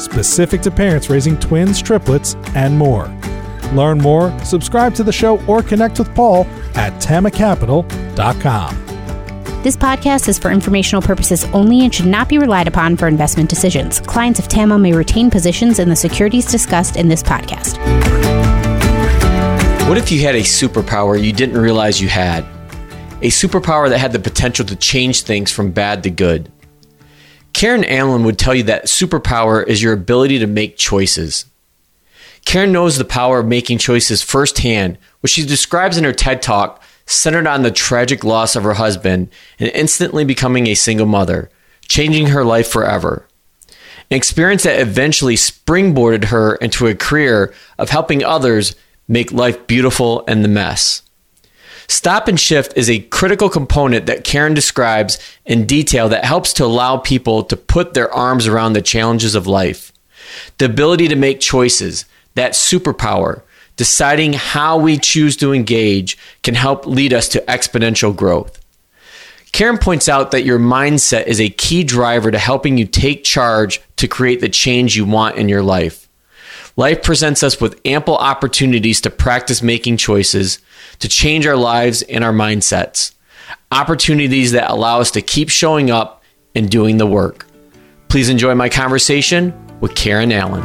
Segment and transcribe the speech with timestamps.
[0.00, 3.06] specific to parents raising twins, triplets, and more.
[3.72, 8.84] Learn more, subscribe to the show, or connect with Paul at tamacapital.com.
[9.64, 13.48] This podcast is for informational purposes only and should not be relied upon for investment
[13.48, 13.98] decisions.
[14.00, 17.78] Clients of TAMA may retain positions in the securities discussed in this podcast.
[19.88, 22.44] What if you had a superpower you didn't realize you had?
[23.22, 26.52] A superpower that had the potential to change things from bad to good.
[27.54, 31.46] Karen Allen would tell you that superpower is your ability to make choices.
[32.44, 36.82] Karen knows the power of making choices firsthand, which she describes in her TED Talk,
[37.06, 41.48] centered on the tragic loss of her husband and instantly becoming a single mother,
[41.86, 43.26] changing her life forever.
[44.10, 48.74] An experience that eventually springboarded her into a career of helping others
[49.06, 51.02] make life beautiful in the mess.
[51.88, 56.64] Stop and shift is a critical component that Karen describes in detail that helps to
[56.64, 59.92] allow people to put their arms around the challenges of life.
[60.58, 63.42] The ability to make choices, that superpower,
[63.76, 68.60] deciding how we choose to engage, can help lead us to exponential growth.
[69.52, 73.80] Karen points out that your mindset is a key driver to helping you take charge
[73.96, 76.03] to create the change you want in your life.
[76.76, 80.58] Life presents us with ample opportunities to practice making choices,
[80.98, 83.14] to change our lives and our mindsets.
[83.70, 87.46] Opportunities that allow us to keep showing up and doing the work.
[88.08, 90.64] Please enjoy my conversation with Karen Allen.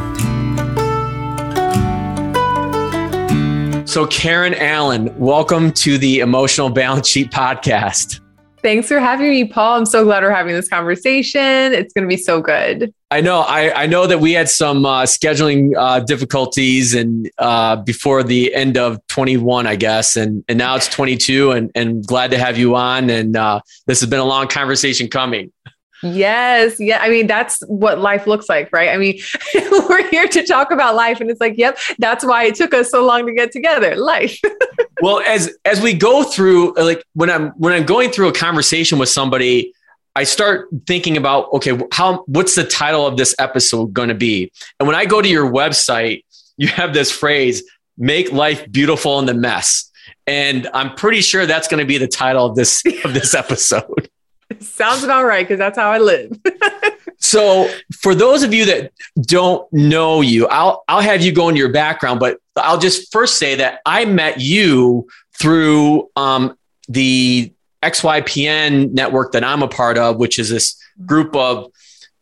[3.86, 8.20] So, Karen Allen, welcome to the Emotional Balance Sheet Podcast.
[8.62, 9.78] Thanks for having me, Paul.
[9.78, 11.42] I'm so glad we're having this conversation.
[11.42, 12.94] It's going to be so good.
[13.10, 13.40] I know.
[13.40, 18.54] I, I know that we had some uh, scheduling uh, difficulties and uh, before the
[18.54, 22.58] end of 21, I guess, and and now it's 22, and and glad to have
[22.58, 23.10] you on.
[23.10, 25.52] And uh, this has been a long conversation coming.
[26.04, 26.80] Yes.
[26.80, 27.00] Yeah.
[27.02, 28.90] I mean, that's what life looks like, right?
[28.90, 29.20] I mean,
[29.90, 32.90] we're here to talk about life and it's like, yep, that's why it took us
[32.90, 33.96] so long to get together.
[33.96, 34.40] Life.
[35.02, 38.98] well, as as we go through like when I'm when I'm going through a conversation
[38.98, 39.74] with somebody,
[40.16, 44.52] I start thinking about, okay, how what's the title of this episode going to be?
[44.80, 46.24] And when I go to your website,
[46.58, 47.64] you have this phrase,
[47.98, 49.90] make life beautiful in the mess.
[50.28, 54.09] And I'm pretty sure that's going to be the title of this of this episode.
[54.60, 56.32] Sounds about right because that's how I live.
[57.18, 57.70] so,
[58.02, 61.72] for those of you that don't know you, I'll I'll have you go into your
[61.72, 65.08] background, but I'll just first say that I met you
[65.40, 71.72] through um, the XYPN network that I'm a part of, which is this group of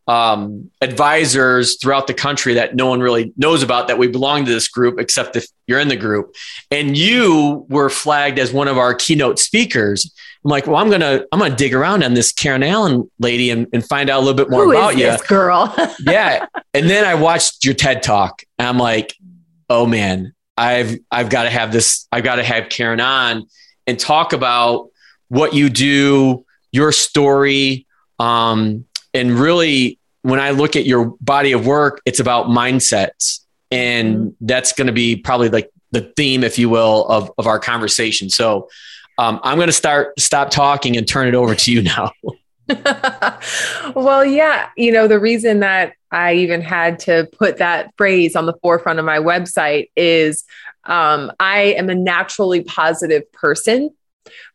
[0.08, 4.52] um, advisors throughout the country that no one really knows about that we belong to
[4.52, 6.34] this group, except if you're in the group.
[6.72, 10.12] And you were flagged as one of our keynote speakers.
[10.46, 13.68] I'm like, well, I'm gonna I'm gonna dig around on this Karen Allen lady and,
[13.74, 15.76] and find out a little bit more Who about you, girl.
[16.00, 19.14] yeah, and then I watched your TED talk, and I'm like,
[19.70, 22.08] oh man, I've I've got to have this.
[22.14, 23.48] I've got to have Karen on
[23.86, 24.90] and talk about
[25.28, 27.86] what you do, your story,
[28.20, 29.97] um, and really
[30.28, 33.46] when I look at your body of work, it's about mindsets.
[33.72, 34.46] And mm-hmm.
[34.46, 38.30] that's going to be probably like the theme, if you will, of, of our conversation.
[38.30, 38.68] So
[39.18, 42.12] um, I'm going to start, stop talking and turn it over to you now.
[43.96, 44.68] well, yeah.
[44.76, 49.00] You know, the reason that I even had to put that phrase on the forefront
[49.00, 50.44] of my website is
[50.84, 53.92] um, I am a naturally positive person,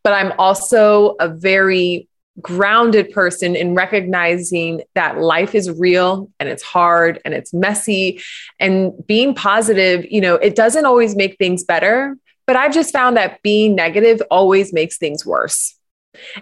[0.05, 2.09] but I'm also a very
[2.41, 8.23] grounded person in recognizing that life is real and it's hard and it's messy
[8.59, 12.17] and being positive you know it doesn't always make things better
[12.47, 15.77] but i've just found that being negative always makes things worse.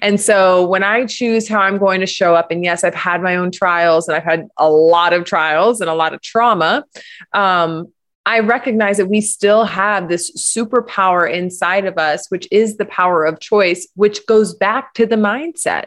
[0.03, 3.23] And so when I choose how I'm going to show up, and yes, I've had
[3.23, 6.85] my own trials and I've had a lot of trials and a lot of trauma,
[7.33, 7.93] um,
[8.27, 13.25] I recognize that we still have this superpower inside of us, which is the power
[13.25, 15.87] of choice, which goes back to the mindset.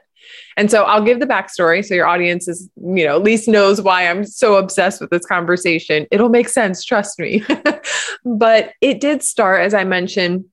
[0.57, 3.81] And so I'll give the backstory so your audience is, you know, at least knows
[3.81, 6.07] why I'm so obsessed with this conversation.
[6.11, 7.43] It'll make sense, trust me.
[8.25, 10.45] but it did start, as I mentioned,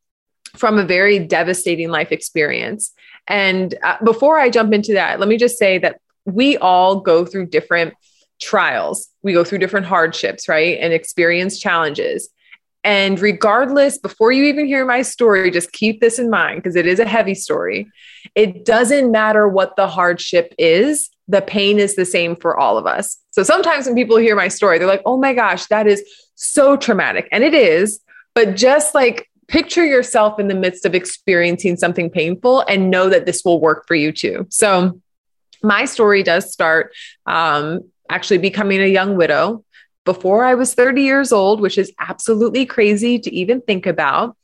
[0.57, 2.93] from a very devastating life experience.
[3.29, 7.25] And uh, before I jump into that, let me just say that we all go
[7.25, 7.95] through different
[8.41, 9.09] trials.
[9.23, 10.79] We go through different hardships, right?
[10.81, 12.29] And experience challenges.
[12.83, 16.87] And regardless, before you even hear my story, just keep this in mind because it
[16.87, 17.91] is a heavy story.
[18.35, 22.87] It doesn't matter what the hardship is, the pain is the same for all of
[22.87, 23.19] us.
[23.31, 26.03] So sometimes when people hear my story, they're like, oh my gosh, that is
[26.35, 27.29] so traumatic.
[27.31, 28.01] And it is.
[28.35, 33.27] But just like picture yourself in the midst of experiencing something painful and know that
[33.27, 34.47] this will work for you too.
[34.49, 35.01] So
[35.63, 36.93] my story does start
[37.27, 39.65] um, actually becoming a young widow
[40.05, 44.37] before I was 30 years old, which is absolutely crazy to even think about.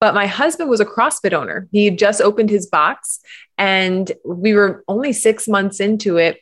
[0.00, 1.68] But my husband was a CrossFit owner.
[1.72, 3.20] He had just opened his box
[3.56, 6.38] and we were only six months into it.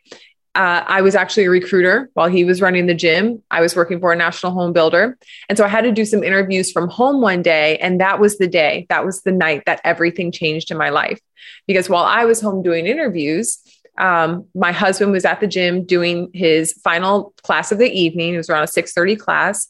[0.54, 3.42] Uh, I was actually a recruiter while he was running the gym.
[3.50, 5.16] I was working for a national home builder.
[5.48, 7.78] And so I had to do some interviews from home one day.
[7.78, 11.20] And that was the day, that was the night that everything changed in my life.
[11.66, 13.61] Because while I was home doing interviews,
[14.02, 18.34] um, my husband was at the gym doing his final class of the evening.
[18.34, 19.68] It was around a 6:30 class.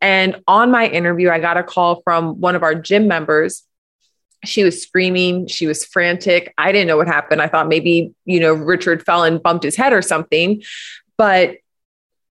[0.00, 3.64] And on my interview, I got a call from one of our gym members.
[4.44, 6.54] She was screaming, she was frantic.
[6.56, 7.42] I didn't know what happened.
[7.42, 10.62] I thought maybe, you know, Richard fell and bumped his head or something.
[11.16, 11.56] But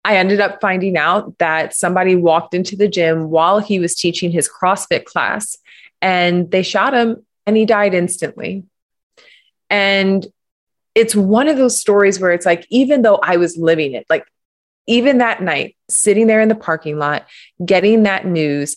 [0.05, 4.31] I ended up finding out that somebody walked into the gym while he was teaching
[4.31, 5.57] his CrossFit class
[6.01, 8.65] and they shot him and he died instantly.
[9.71, 10.25] And
[10.95, 14.27] it's one of those stories where it's like, even though I was living it, like
[14.87, 17.27] even that night, sitting there in the parking lot,
[17.65, 18.77] getting that news,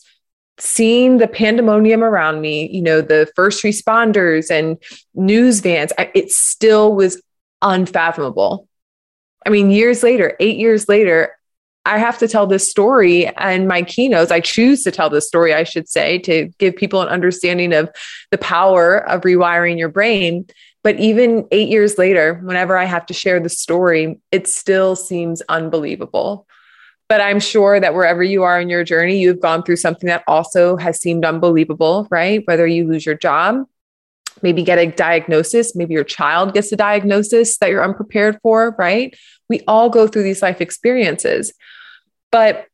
[0.60, 4.78] seeing the pandemonium around me, you know, the first responders and
[5.14, 7.22] news vans, it still was
[7.62, 8.68] unfathomable.
[9.46, 11.34] I mean, years later, eight years later,
[11.86, 14.30] I have to tell this story and my keynotes.
[14.30, 17.90] I choose to tell this story, I should say, to give people an understanding of
[18.30, 20.48] the power of rewiring your brain.
[20.88, 25.42] But even eight years later, whenever I have to share the story, it still seems
[25.50, 26.48] unbelievable.
[27.10, 30.24] But I'm sure that wherever you are in your journey, you've gone through something that
[30.28, 32.42] also has seemed unbelievable, right?
[32.46, 33.66] Whether you lose your job,
[34.42, 39.14] maybe get a diagnosis, maybe your child gets a diagnosis that you're unprepared for, right?
[39.50, 41.52] We all go through these life experiences.
[42.32, 42.66] But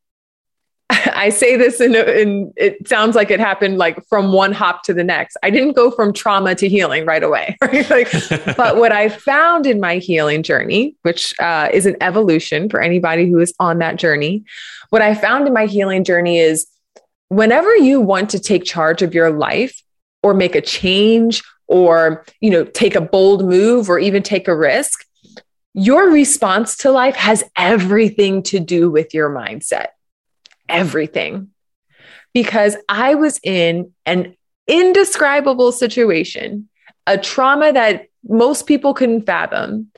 [0.89, 5.03] I say this and, it sounds like it happened like from one hop to the
[5.03, 5.37] next.
[5.41, 7.57] I didn't go from trauma to healing right away.
[7.61, 7.89] Right?
[7.89, 8.11] Like,
[8.57, 13.29] but what I found in my healing journey, which uh, is an evolution for anybody
[13.29, 14.43] who is on that journey,
[14.89, 16.67] what I found in my healing journey is
[17.29, 19.81] whenever you want to take charge of your life
[20.21, 24.55] or make a change or you know take a bold move or even take a
[24.55, 25.05] risk
[25.73, 29.87] your response to life has everything to do with your mindset
[30.69, 31.49] everything
[32.33, 34.35] because I was in an
[34.67, 36.69] indescribable situation,
[37.07, 39.89] a trauma that most people couldn't fathom.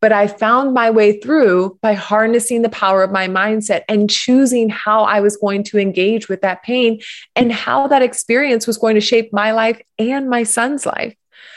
[0.00, 4.70] But I found my way through by harnessing the power of my mindset and choosing
[4.70, 7.00] how I was going to engage with that pain
[7.36, 11.14] and how that experience was going to shape my life and my son's life.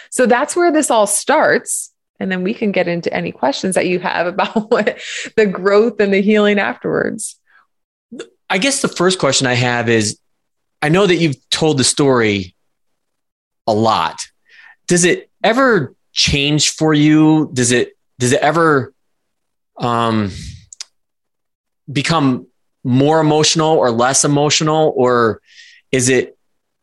[0.09, 1.93] So that's where this all starts.
[2.19, 4.99] And then we can get into any questions that you have about what
[5.37, 7.39] the growth and the healing afterwards.
[8.53, 10.19] I guess the first question I have is
[10.79, 12.53] I know that you've told the story
[13.65, 14.27] a lot.
[14.85, 17.49] Does it ever change for you?
[17.51, 18.93] Does it does it ever
[19.79, 20.29] um,
[21.91, 22.45] become
[22.83, 25.41] more emotional or less emotional or
[25.91, 26.37] is it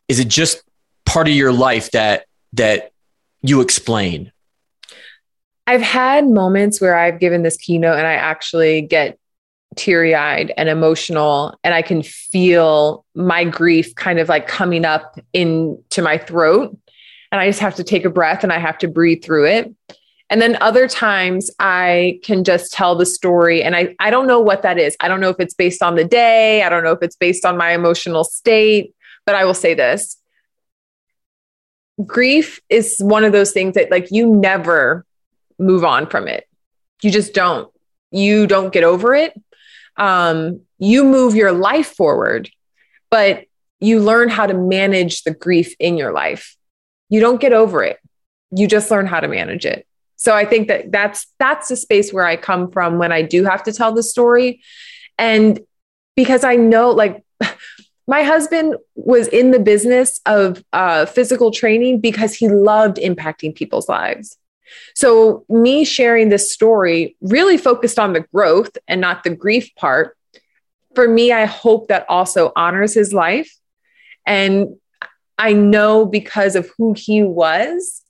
[0.08, 0.64] is it just
[1.06, 2.24] part of your life that
[2.54, 2.90] that
[3.42, 4.32] you explain?
[5.68, 9.19] I've had moments where I've given this keynote and I actually get
[9.76, 11.58] teary eyed and emotional.
[11.62, 16.76] And I can feel my grief kind of like coming up into my throat.
[17.32, 19.74] And I just have to take a breath and I have to breathe through it.
[20.28, 23.62] And then other times I can just tell the story.
[23.62, 24.96] And I, I don't know what that is.
[25.00, 26.62] I don't know if it's based on the day.
[26.62, 28.94] I don't know if it's based on my emotional state.
[29.26, 30.16] But I will say this
[32.06, 35.04] grief is one of those things that, like, you never
[35.58, 36.48] move on from it.
[37.02, 37.70] You just don't.
[38.10, 39.34] You don't get over it
[40.00, 42.50] um, you move your life forward,
[43.10, 43.44] but
[43.78, 46.56] you learn how to manage the grief in your life.
[47.10, 47.98] You don't get over it.
[48.50, 49.86] You just learn how to manage it.
[50.16, 53.44] So I think that that's that's the space where I come from when I do
[53.44, 54.62] have to tell the story.
[55.18, 55.60] And
[56.16, 57.22] because I know like
[58.06, 63.88] my husband was in the business of uh, physical training because he loved impacting people's
[63.88, 64.36] lives.
[64.94, 70.16] So, me sharing this story really focused on the growth and not the grief part.
[70.94, 73.54] For me, I hope that also honors his life.
[74.26, 74.76] And
[75.38, 78.02] I know because of who he was,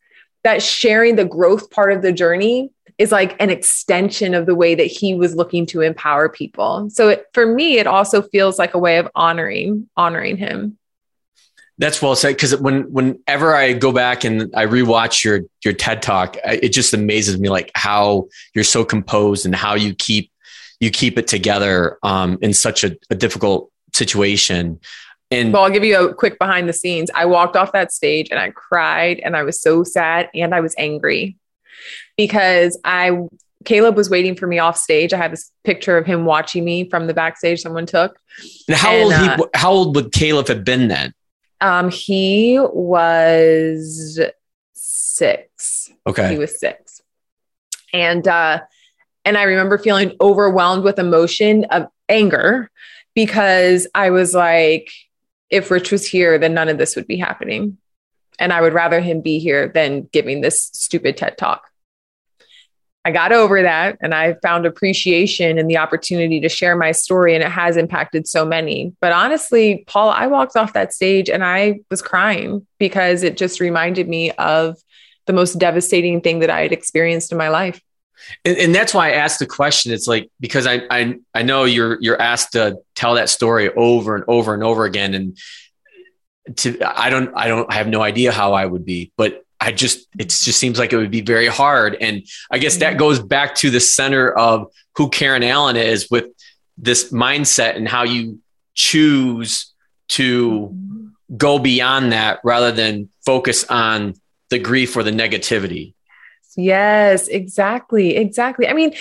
[0.42, 4.74] that sharing the growth part of the journey is like an extension of the way
[4.74, 6.90] that he was looking to empower people.
[6.90, 10.76] So it, for me, it also feels like a way of honoring honoring him.
[11.80, 12.36] That's well said.
[12.36, 16.92] Because when whenever I go back and I rewatch your your TED talk, it just
[16.92, 20.30] amazes me like how you're so composed and how you keep
[20.78, 24.78] you keep it together um, in such a, a difficult situation.
[25.30, 27.10] And well, I'll give you a quick behind the scenes.
[27.14, 30.60] I walked off that stage and I cried and I was so sad and I
[30.60, 31.38] was angry
[32.18, 33.26] because I
[33.64, 35.14] Caleb was waiting for me off stage.
[35.14, 38.18] I have this picture of him watching me from the backstage someone took.
[38.68, 41.14] And how and, old uh, he, how old would Caleb have been then?
[41.60, 44.20] Um, he was
[44.72, 45.90] six.
[46.06, 46.32] Okay.
[46.32, 47.02] He was six.
[47.92, 48.60] And uh
[49.24, 52.70] and I remember feeling overwhelmed with emotion of anger
[53.14, 54.90] because I was like,
[55.50, 57.76] if Rich was here, then none of this would be happening.
[58.38, 61.69] And I would rather him be here than giving this stupid TED talk.
[63.04, 67.34] I got over that and I found appreciation and the opportunity to share my story,
[67.34, 68.94] and it has impacted so many.
[69.00, 73.58] But honestly, Paul, I walked off that stage and I was crying because it just
[73.58, 74.76] reminded me of
[75.26, 77.80] the most devastating thing that I had experienced in my life.
[78.44, 79.92] And, and, that's why I asked the question.
[79.92, 84.14] It's like because I, I I know you're you're asked to tell that story over
[84.14, 85.38] and over and over again, and
[86.56, 89.72] to I don't I don't I have no idea how I would be, but I
[89.72, 91.96] just it just seems like it would be very hard.
[92.00, 92.98] And I guess that mm-hmm.
[92.98, 96.26] goes back to the center of who Karen Allen is with
[96.78, 98.40] this mindset and how you
[98.74, 99.72] choose
[100.08, 101.36] to mm-hmm.
[101.36, 104.14] go beyond that rather than focus on
[104.48, 105.94] the grief or the negativity.
[106.56, 108.16] Yes, exactly.
[108.16, 108.66] Exactly.
[108.66, 108.94] I mean,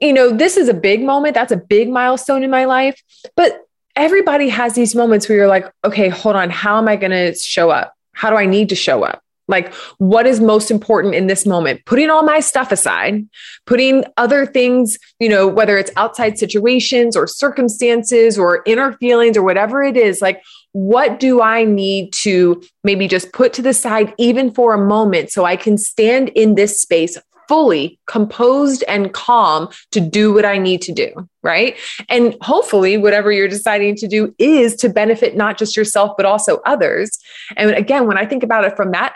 [0.00, 1.34] you know, this is a big moment.
[1.34, 3.02] That's a big milestone in my life.
[3.36, 6.50] But everybody has these moments where you're like, okay, hold on.
[6.50, 7.94] How am I going to show up?
[8.12, 9.22] How do I need to show up?
[9.48, 11.84] Like, what is most important in this moment?
[11.84, 13.26] Putting all my stuff aside,
[13.64, 19.42] putting other things, you know, whether it's outside situations or circumstances or inner feelings or
[19.42, 24.12] whatever it is, like, what do I need to maybe just put to the side,
[24.18, 27.16] even for a moment, so I can stand in this space
[27.48, 31.28] fully composed and calm to do what I need to do.
[31.42, 31.76] Right.
[32.08, 36.60] And hopefully, whatever you're deciding to do is to benefit not just yourself, but also
[36.66, 37.18] others.
[37.56, 39.12] And again, when I think about it from that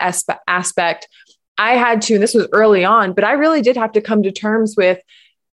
[0.47, 1.07] aspect,
[1.57, 4.23] I had to, and this was early on, but I really did have to come
[4.23, 4.99] to terms with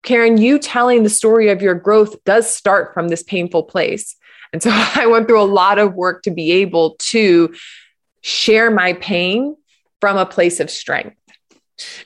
[0.04, 4.16] Karen, you telling the story of your growth does start from this painful place.
[4.54, 7.54] And so I went through a lot of work to be able to
[8.22, 9.56] share my pain
[10.00, 11.18] from a place of strength.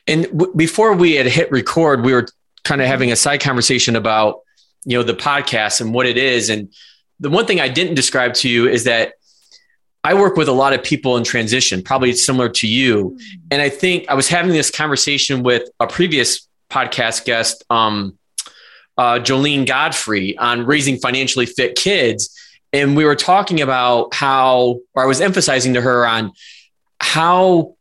[0.07, 2.27] And w- before we had hit record, we were
[2.63, 4.41] kind of having a side conversation about,
[4.85, 6.49] you know, the podcast and what it is.
[6.49, 6.73] And
[7.19, 9.13] the one thing I didn't describe to you is that
[10.03, 13.19] I work with a lot of people in transition, probably similar to you.
[13.51, 18.17] And I think I was having this conversation with a previous podcast guest, um,
[18.97, 22.35] uh, Joline Godfrey, on raising financially fit kids.
[22.73, 26.31] And we were talking about how, or I was emphasizing to her on
[26.99, 27.75] how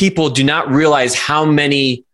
[0.00, 2.06] people do not realize how many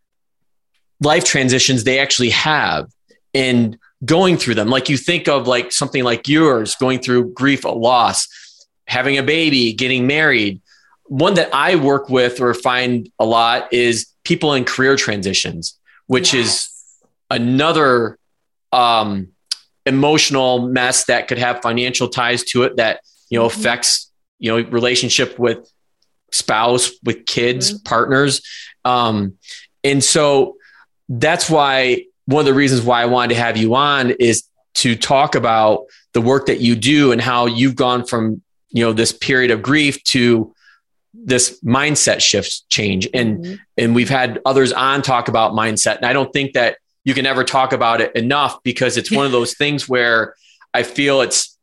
[1.01, 2.91] life transitions they actually have
[3.33, 4.69] and going through them.
[4.69, 8.27] Like you think of like something like yours, going through grief, a loss,
[8.89, 10.61] having a baby, getting married.
[11.05, 15.79] One that I work with or find a lot is people in career transitions,
[16.09, 16.45] which yes.
[16.45, 16.69] is
[17.31, 18.19] another
[18.73, 19.29] um,
[19.87, 23.61] emotional mess that could have financial ties to it that you know mm-hmm.
[23.61, 25.71] affects you know relationship with
[26.33, 27.83] spouse, with kids, mm-hmm.
[27.85, 28.43] partners.
[28.85, 29.39] Um,
[29.85, 30.57] and so
[31.09, 34.97] that's why one of the reasons why I wanted to have you on is to
[34.97, 39.13] talk about the work that you do and how you've gone from, you know, this
[39.13, 40.53] period of grief to
[41.15, 43.09] this mindset shift change.
[43.15, 43.55] And, mm-hmm.
[43.79, 45.97] and we've had others on talk about mindset.
[45.97, 49.25] And I don't think that you can ever talk about it enough because it's one
[49.25, 50.35] of those things where
[50.75, 51.57] I feel it's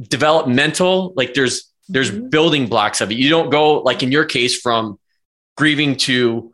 [0.00, 1.12] developmental.
[1.16, 2.28] Like there's there's mm-hmm.
[2.28, 3.16] building blocks of it.
[3.16, 4.98] You don't go like in your case from
[5.56, 6.52] grieving to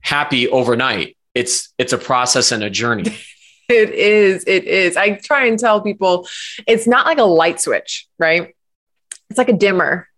[0.00, 1.16] happy overnight.
[1.34, 3.04] It's it's a process and a journey.
[3.68, 4.44] it is.
[4.46, 4.96] It is.
[4.96, 6.28] I try and tell people
[6.66, 8.54] it's not like a light switch, right?
[9.30, 10.08] It's like a dimmer.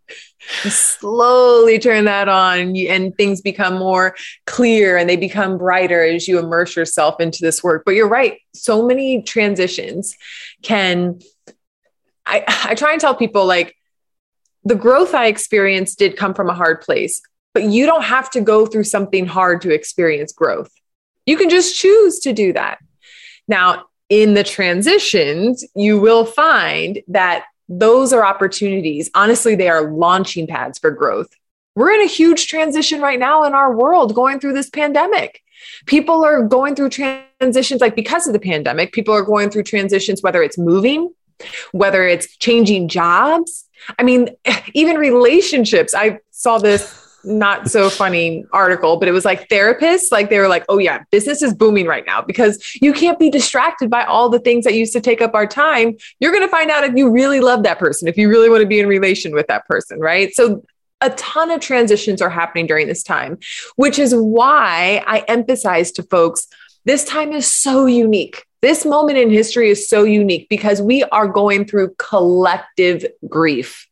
[0.65, 5.59] You slowly turn that on and, you, and things become more clear and they become
[5.59, 7.83] brighter as you immerse yourself into this work.
[7.85, 8.39] But you're right.
[8.55, 10.15] So many transitions
[10.63, 11.19] can
[12.25, 13.75] I, I try and tell people like
[14.69, 17.23] the growth I experienced did come from a hard place,
[17.55, 20.71] but you don't have to go through something hard to experience growth.
[21.25, 22.79] You can just choose to do that.
[23.49, 29.11] Now, in the transitions, you will find that those are opportunities.
[29.15, 31.31] Honestly, they are launching pads for growth.
[31.75, 35.43] We're in a huge transition right now in our world going through this pandemic.
[35.87, 40.23] People are going through transitions, like because of the pandemic, people are going through transitions,
[40.23, 41.11] whether it's moving,
[41.73, 43.65] whether it's changing jobs.
[43.99, 44.31] I mean,
[44.75, 45.95] even relationships.
[45.95, 50.49] I saw this not so funny article, but it was like therapists, like they were
[50.49, 54.29] like, oh, yeah, business is booming right now because you can't be distracted by all
[54.29, 55.97] the things that used to take up our time.
[56.21, 58.63] You're going to find out if you really love that person, if you really want
[58.63, 60.33] to be in relation with that person, right?
[60.35, 60.63] So,
[61.01, 63.39] a ton of transitions are happening during this time,
[63.77, 66.49] which is why I emphasize to folks
[66.85, 68.45] this time is so unique.
[68.61, 73.87] This moment in history is so unique because we are going through collective grief.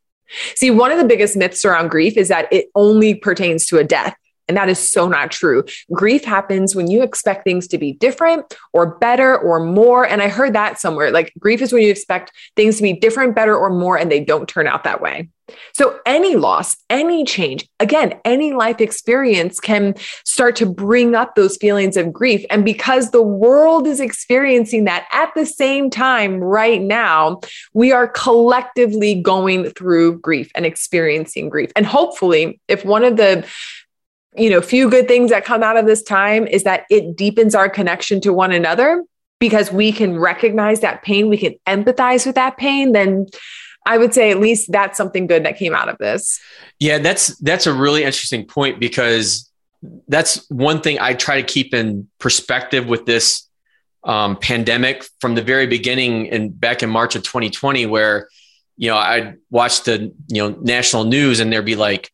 [0.56, 3.84] See, one of the biggest myths around grief is that it only pertains to a
[3.84, 4.16] death.
[4.48, 5.64] And that is so not true.
[5.92, 10.06] Grief happens when you expect things to be different or better or more.
[10.06, 13.34] And I heard that somewhere like grief is when you expect things to be different,
[13.34, 15.28] better, or more, and they don't turn out that way.
[15.72, 21.56] So, any loss, any change, again, any life experience can start to bring up those
[21.56, 22.44] feelings of grief.
[22.50, 27.40] And because the world is experiencing that at the same time right now,
[27.74, 31.70] we are collectively going through grief and experiencing grief.
[31.76, 33.46] And hopefully, if one of the
[34.36, 37.54] you know, few good things that come out of this time is that it deepens
[37.54, 39.04] our connection to one another
[39.38, 43.26] because we can recognize that pain, we can empathize with that pain, then
[43.86, 46.40] I would say at least that's something good that came out of this.
[46.80, 49.50] Yeah, that's that's a really interesting point because
[50.08, 53.48] that's one thing I try to keep in perspective with this
[54.04, 58.28] um, pandemic from the very beginning and back in March of 2020, where
[58.76, 62.10] you know I'd watch the you know national news and there'd be like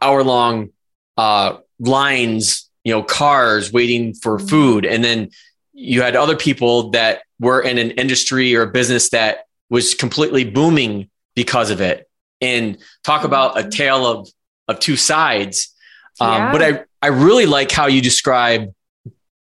[0.00, 0.70] hour long
[1.16, 4.46] uh, lines, you know, cars waiting for mm-hmm.
[4.46, 5.30] food, and then
[5.72, 10.44] you had other people that were in an industry or a business that was completely
[10.44, 12.08] booming because of it.
[12.40, 13.70] And talk about a mm-hmm.
[13.70, 14.28] tale of
[14.68, 15.74] of two sides.
[16.20, 16.52] Um, yeah.
[16.52, 18.72] But I I really like how you describe,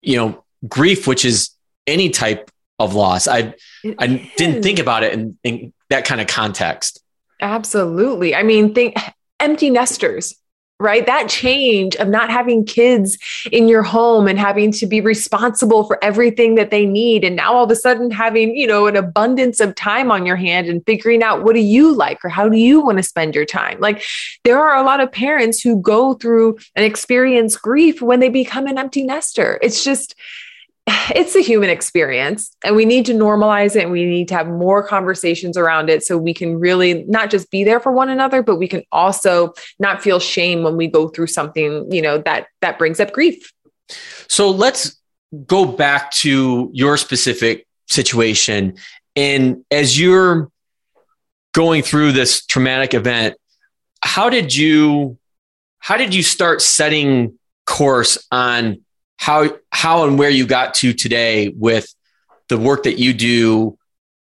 [0.02, 1.52] you know, grief, which is
[1.88, 3.28] any type of loss.
[3.28, 4.28] I it I is.
[4.38, 7.02] didn't think about it in, in that kind of context.
[7.42, 8.36] Absolutely.
[8.36, 8.98] I mean, think
[9.40, 10.36] empty nesters
[10.80, 11.06] right?
[11.06, 13.18] That change of not having kids
[13.52, 17.26] in your home and having to be responsible for everything that they need.
[17.26, 20.38] And now all of a sudden having, you know, an abundance of time on your
[20.38, 23.36] hand and figuring out what do you like or how do you want to spend
[23.36, 23.80] your time?
[23.82, 24.04] Like
[24.46, 28.66] there are a lot of parents who go through and experience grief when they become
[28.66, 29.60] an empty nester.
[29.62, 30.16] It's just,
[31.16, 34.48] it's a human experience and we need to normalize it and we need to have
[34.48, 38.42] more conversations around it so we can really not just be there for one another
[38.42, 42.48] but we can also not feel shame when we go through something you know that
[42.62, 43.52] that brings up grief.
[44.28, 44.98] So let's
[45.46, 48.78] go back to your specific situation.
[49.16, 50.52] And as you're
[51.54, 53.36] going through this traumatic event
[54.02, 55.18] how did you
[55.80, 58.82] how did you start setting course on
[59.20, 61.94] how how and where you got to today with
[62.48, 63.78] the work that you do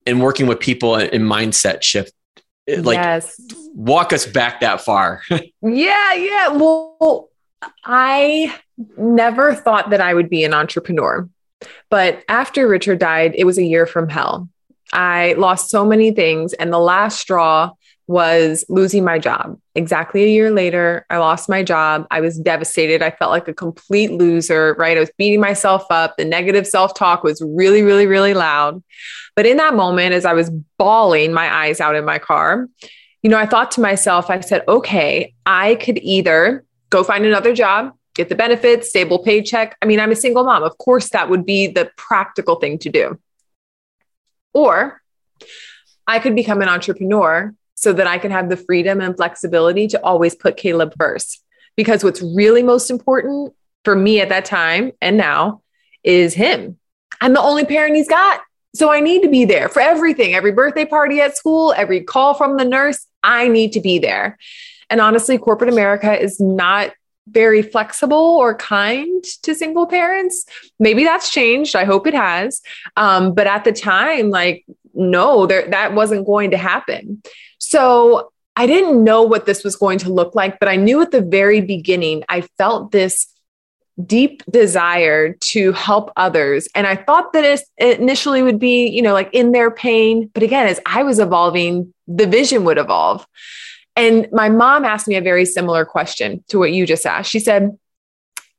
[0.06, 2.12] and working with people in mindset shift.
[2.68, 3.38] Like yes.
[3.74, 5.22] walk us back that far.
[5.62, 6.48] Yeah yeah.
[6.48, 7.28] Well
[7.84, 8.54] i
[8.96, 11.26] never thought that i would be an entrepreneur
[11.88, 14.48] but after richard died it was a year from hell.
[14.92, 17.72] I lost so many things and the last straw
[18.06, 19.58] was losing my job.
[19.74, 22.06] Exactly a year later, I lost my job.
[22.10, 23.02] I was devastated.
[23.02, 24.96] I felt like a complete loser, right?
[24.96, 26.16] I was beating myself up.
[26.16, 28.82] The negative self talk was really, really, really loud.
[29.34, 32.68] But in that moment, as I was bawling my eyes out in my car,
[33.22, 37.54] you know, I thought to myself, I said, okay, I could either go find another
[37.54, 39.76] job, get the benefits, stable paycheck.
[39.82, 40.62] I mean, I'm a single mom.
[40.62, 43.18] Of course, that would be the practical thing to do.
[44.54, 45.02] Or
[46.06, 50.02] I could become an entrepreneur so that I can have the freedom and flexibility to
[50.02, 51.42] always put Caleb first.
[51.76, 55.62] Because what's really most important for me at that time and now
[56.02, 56.78] is him.
[57.20, 58.40] I'm the only parent he's got.
[58.74, 62.34] So I need to be there for everything, every birthday party at school, every call
[62.34, 63.06] from the nurse.
[63.22, 64.38] I need to be there.
[64.90, 66.92] And honestly, corporate America is not
[67.28, 70.44] very flexible or kind to single parents.
[70.78, 71.74] Maybe that's changed.
[71.74, 72.62] I hope it has.
[72.96, 77.22] Um, but at the time, like, no, there, that wasn't going to happen.
[77.68, 81.10] So I didn't know what this was going to look like, but I knew at
[81.10, 83.26] the very beginning, I felt this
[84.04, 86.68] deep desire to help others.
[86.76, 87.44] And I thought that
[87.76, 90.30] it initially would be, you know, like in their pain.
[90.32, 93.26] But again, as I was evolving, the vision would evolve.
[93.96, 97.30] And my mom asked me a very similar question to what you just asked.
[97.30, 97.76] She said,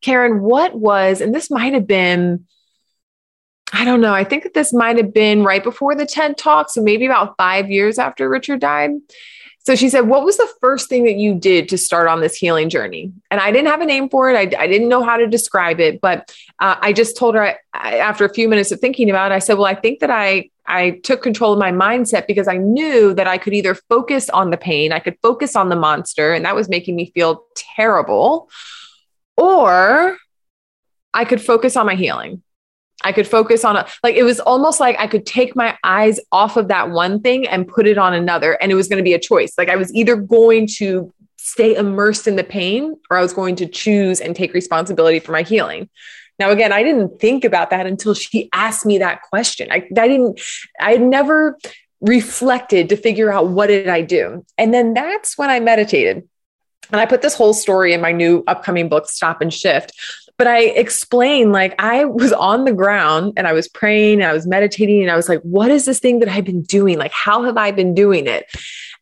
[0.01, 2.45] Karen, what was, and this might have been
[3.73, 4.13] I don't know.
[4.13, 6.69] I think that this might have been right before the TED talk.
[6.69, 8.91] So maybe about five years after Richard died.
[9.67, 12.35] So she said, What was the first thing that you did to start on this
[12.35, 13.11] healing journey?
[13.29, 14.37] And I didn't have a name for it.
[14.37, 17.57] I, I didn't know how to describe it, but uh, I just told her I,
[17.73, 20.09] I, after a few minutes of thinking about it, I said, Well, I think that
[20.09, 24.29] I, I took control of my mindset because I knew that I could either focus
[24.29, 27.43] on the pain, I could focus on the monster, and that was making me feel
[27.75, 28.49] terrible,
[29.35, 30.15] or
[31.13, 32.41] I could focus on my healing.
[33.03, 36.19] I could focus on a, like it was almost like I could take my eyes
[36.31, 38.53] off of that one thing and put it on another.
[38.53, 39.53] And it was going to be a choice.
[39.57, 43.55] Like I was either going to stay immersed in the pain or I was going
[43.57, 45.89] to choose and take responsibility for my healing.
[46.39, 49.69] Now, again, I didn't think about that until she asked me that question.
[49.71, 50.39] I, I didn't,
[50.79, 51.57] I never
[52.01, 54.45] reflected to figure out what did I do.
[54.57, 56.27] And then that's when I meditated.
[56.91, 59.93] And I put this whole story in my new upcoming book, Stop and Shift
[60.37, 64.33] but I explained like I was on the ground and I was praying and I
[64.33, 66.99] was meditating and I was like, what is this thing that I've been doing?
[66.99, 68.45] Like, how have I been doing it?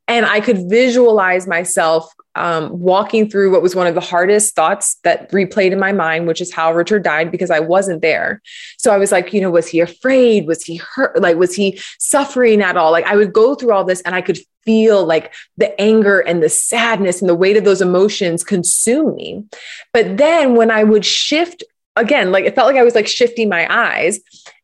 [0.07, 4.97] And I could visualize myself um, walking through what was one of the hardest thoughts
[5.03, 8.41] that replayed in my mind, which is how Richard died because I wasn't there.
[8.77, 10.45] So I was like, you know, was he afraid?
[10.45, 11.21] Was he hurt?
[11.21, 12.91] Like, was he suffering at all?
[12.91, 16.43] Like, I would go through all this and I could feel like the anger and
[16.43, 19.45] the sadness and the weight of those emotions consume me.
[19.93, 21.63] But then when I would shift
[21.95, 24.19] again, like it felt like I was like shifting my eyes.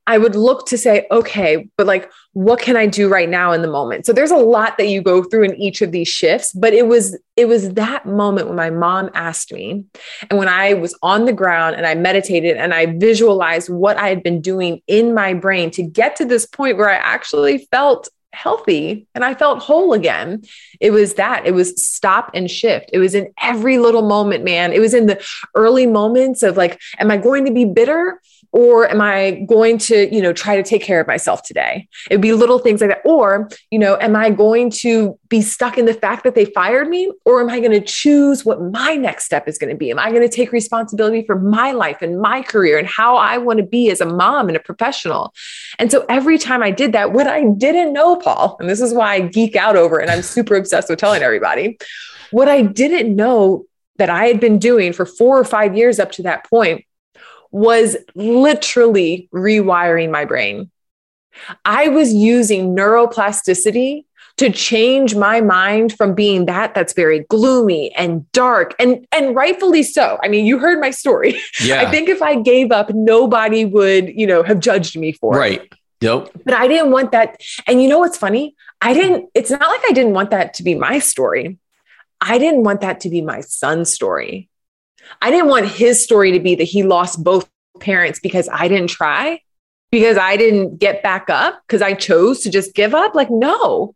[0.07, 3.61] I would look to say, okay, but like, what can I do right now in
[3.61, 4.05] the moment?
[4.05, 6.87] So there's a lot that you go through in each of these shifts, but it
[6.87, 9.85] was it was that moment when my mom asked me,
[10.29, 14.07] and when I was on the ground and I meditated and I visualized what I
[14.07, 18.07] had been doing in my brain to get to this point where I actually felt
[18.33, 20.43] healthy and I felt whole again.
[20.79, 21.45] It was that.
[21.45, 22.89] It was stop and shift.
[22.93, 24.71] It was in every little moment, man.
[24.71, 25.21] It was in the
[25.53, 28.21] early moments of like, am I going to be bitter?
[28.51, 31.87] Or am i going to you know try to take care of myself today?
[32.09, 33.01] It'd be little things like that.
[33.05, 36.87] Or you know am i going to be stuck in the fact that they fired
[36.87, 37.11] me?
[37.25, 39.91] Or am i going to choose what my next step is going to be?
[39.91, 43.37] Am i going to take responsibility for my life and my career and how i
[43.37, 45.33] want to be as a mom and a professional?
[45.79, 48.93] And so every time i did that what i didn't know paul and this is
[48.93, 51.77] why i geek out over it and i'm super obsessed with telling everybody
[52.31, 53.65] what i didn't know
[53.97, 56.85] that i had been doing for four or five years up to that point
[57.51, 60.71] was literally rewiring my brain.
[61.65, 64.05] I was using neuroplasticity
[64.37, 69.83] to change my mind from being that that's very gloomy and dark and and rightfully
[69.83, 70.17] so.
[70.23, 71.39] I mean, you heard my story.
[71.61, 71.81] Yeah.
[71.81, 75.53] I think if I gave up, nobody would, you know, have judged me for right.
[75.53, 75.59] it.
[75.59, 75.73] Right.
[76.01, 76.31] Yep.
[76.43, 77.39] But I didn't want that.
[77.67, 78.55] And you know what's funny?
[78.81, 81.59] I didn't, it's not like I didn't want that to be my story.
[82.19, 84.49] I didn't want that to be my son's story.
[85.21, 88.89] I didn't want his story to be that he lost both parents because I didn't
[88.89, 89.41] try,
[89.91, 93.15] because I didn't get back up, because I chose to just give up.
[93.15, 93.95] Like, no.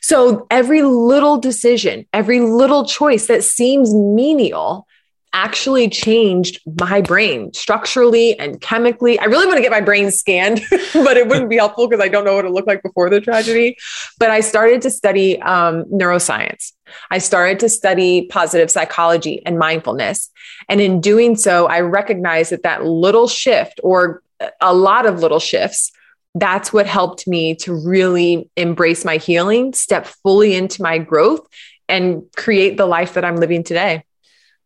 [0.00, 4.86] So every little decision, every little choice that seems menial
[5.34, 9.18] actually changed my brain structurally and chemically.
[9.18, 10.62] I really want to get my brain scanned,
[10.94, 13.20] but it wouldn't be helpful because I don't know what it looked like before the
[13.20, 13.76] tragedy.
[14.18, 16.72] But I started to study um, neuroscience.
[17.10, 20.30] I started to study positive psychology and mindfulness.
[20.68, 24.22] And in doing so, I recognized that that little shift or
[24.60, 25.90] a lot of little shifts
[26.34, 31.46] that's what helped me to really embrace my healing, step fully into my growth,
[31.88, 34.04] and create the life that I'm living today.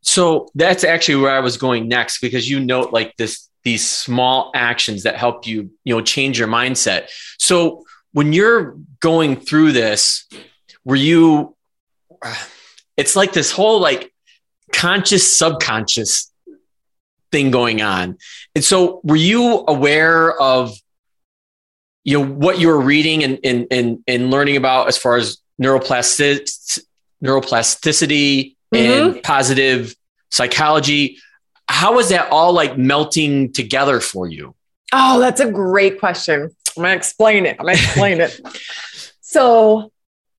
[0.03, 4.51] So that's actually where I was going next because you note like this these small
[4.55, 7.09] actions that help you, you know, change your mindset.
[7.39, 10.27] So when you're going through this,
[10.85, 11.57] were you
[12.97, 14.13] it's like this whole like
[14.73, 16.33] conscious subconscious
[17.31, 18.19] thing going on.
[18.55, 20.75] And so were you aware of
[22.05, 25.39] you know what you were reading and and and, and learning about as far as
[25.61, 26.81] neuroplastic
[27.23, 29.15] neuroplasticity mm-hmm.
[29.15, 29.95] and positive
[30.31, 31.19] psychology.
[31.69, 34.55] How is that all like melting together for you?
[34.93, 36.51] Oh, that's a great question.
[36.77, 37.57] I'm going to explain it.
[37.59, 38.41] I'm going to explain it.
[39.21, 39.93] So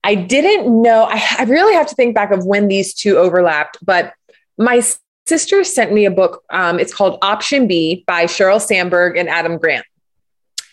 [0.04, 3.78] I didn't know, I, I really have to think back of when these two overlapped,
[3.86, 4.14] but
[4.58, 4.82] my
[5.28, 6.44] sister sent me a book.
[6.50, 9.86] Um, it's called Option B by Sheryl Sandberg and Adam Grant.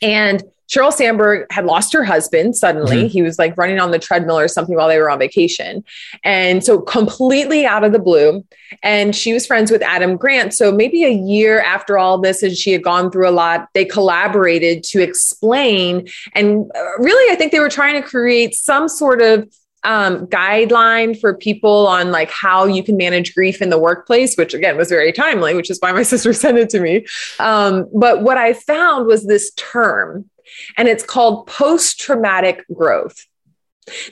[0.00, 2.96] And Sheryl Sandberg had lost her husband suddenly.
[2.96, 3.06] Mm-hmm.
[3.08, 5.84] He was like running on the treadmill or something while they were on vacation.
[6.24, 8.44] And so, completely out of the blue.
[8.82, 10.54] And she was friends with Adam Grant.
[10.54, 13.84] So, maybe a year after all this, and she had gone through a lot, they
[13.84, 16.08] collaborated to explain.
[16.34, 19.48] And uh, really, I think they were trying to create some sort of
[19.84, 24.52] um, guideline for people on like how you can manage grief in the workplace, which
[24.52, 27.06] again was very timely, which is why my sister sent it to me.
[27.38, 30.28] Um, but what I found was this term
[30.76, 33.26] and it's called post traumatic growth.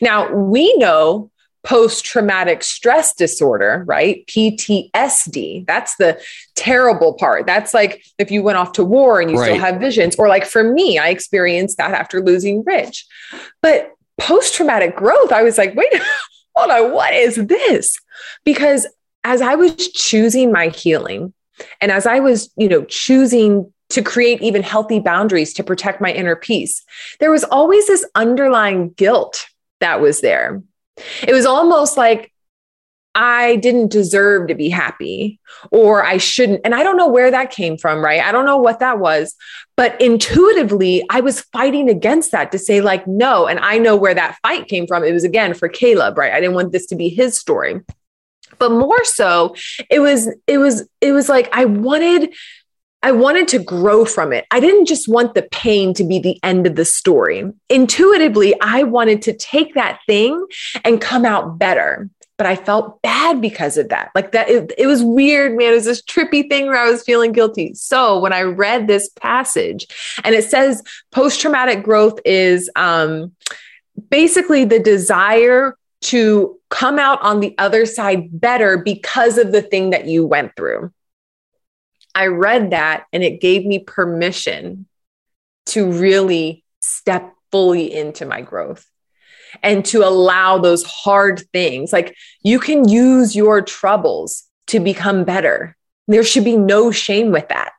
[0.00, 1.30] Now, we know
[1.64, 4.24] post traumatic stress disorder, right?
[4.26, 5.66] PTSD.
[5.66, 6.20] That's the
[6.54, 7.46] terrible part.
[7.46, 9.46] That's like if you went off to war and you right.
[9.46, 13.06] still have visions, or like for me, I experienced that after losing Rich.
[13.62, 15.92] But post traumatic growth, I was like, wait,
[16.54, 17.98] hold on, what is this?
[18.44, 18.86] Because
[19.24, 21.32] as I was choosing my healing
[21.80, 26.12] and as I was, you know, choosing to create even healthy boundaries to protect my
[26.12, 26.84] inner peace,
[27.20, 29.46] there was always this underlying guilt
[29.80, 30.62] that was there.
[31.26, 32.32] It was almost like
[33.14, 35.38] I didn't deserve to be happy
[35.70, 36.62] or I shouldn't.
[36.64, 38.20] And I don't know where that came from, right?
[38.20, 39.36] I don't know what that was.
[39.76, 43.46] But intuitively, I was fighting against that to say, like, no.
[43.46, 45.04] And I know where that fight came from.
[45.04, 46.32] It was again for Caleb, right?
[46.32, 47.80] I didn't want this to be his story.
[48.58, 49.54] But more so,
[49.90, 52.32] it was, it was, it was like I wanted
[53.04, 54.46] I wanted to grow from it.
[54.50, 57.44] I didn't just want the pain to be the end of the story.
[57.68, 60.46] Intuitively, I wanted to take that thing
[60.84, 62.08] and come out better.
[62.38, 64.10] But I felt bad because of that.
[64.14, 65.72] Like that, it, it was weird, man.
[65.72, 67.74] It was this trippy thing where I was feeling guilty.
[67.74, 69.86] So when I read this passage
[70.24, 73.32] and it says post traumatic growth is um,
[74.08, 79.90] basically the desire to come out on the other side better because of the thing
[79.90, 80.90] that you went through.
[82.14, 84.86] I read that and it gave me permission
[85.66, 88.86] to really step fully into my growth
[89.62, 91.92] and to allow those hard things.
[91.92, 95.76] Like you can use your troubles to become better.
[96.08, 97.72] There should be no shame with that.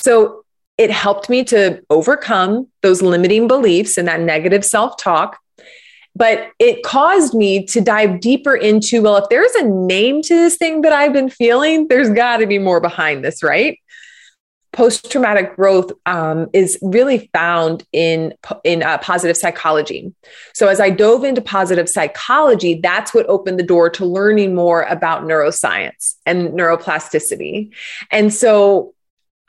[0.00, 0.44] So
[0.78, 5.38] it helped me to overcome those limiting beliefs and that negative self talk
[6.14, 10.56] but it caused me to dive deeper into well, if there's a name to this
[10.56, 13.78] thing that I've been feeling, there's got to be more behind this, right?
[14.72, 20.14] Post traumatic growth um, is really found in in uh, positive psychology.
[20.54, 24.82] So as I dove into positive psychology, that's what opened the door to learning more
[24.84, 27.70] about neuroscience and neuroplasticity.
[28.10, 28.94] And so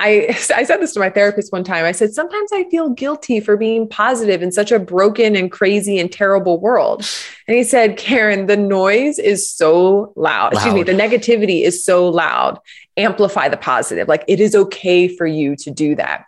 [0.04, 1.86] I, I said this to my therapist one time.
[1.86, 5.98] I said, sometimes I feel guilty for being positive in such a broken and crazy
[6.00, 7.08] and terrible world.
[7.48, 10.54] And he said, Karen, the noise is so loud.
[10.54, 10.54] loud.
[10.54, 12.60] Excuse me, the negativity is so loud.
[12.98, 14.08] Amplify the positive.
[14.08, 16.26] Like it is okay for you to do that.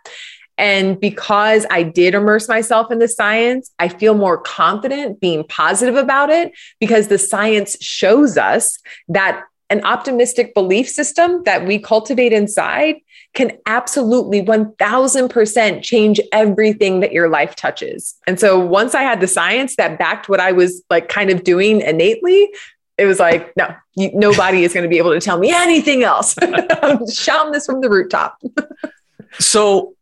[0.58, 5.96] And because I did immerse myself in the science, I feel more confident being positive
[5.96, 12.32] about it because the science shows us that an optimistic belief system that we cultivate
[12.32, 12.96] inside
[13.34, 18.14] can absolutely 1000% change everything that your life touches.
[18.26, 21.44] And so once I had the science that backed what I was like kind of
[21.44, 22.48] doing innately,
[22.96, 26.02] it was like, no, you, nobody is going to be able to tell me anything
[26.02, 26.34] else.
[26.42, 28.40] I'm shouting this from the rooftop.
[29.38, 29.94] so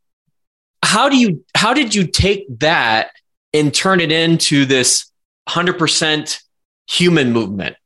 [0.82, 3.10] how do you, how did you take that
[3.52, 5.10] and turn it into this
[5.48, 6.40] 100%
[6.86, 7.76] human movement?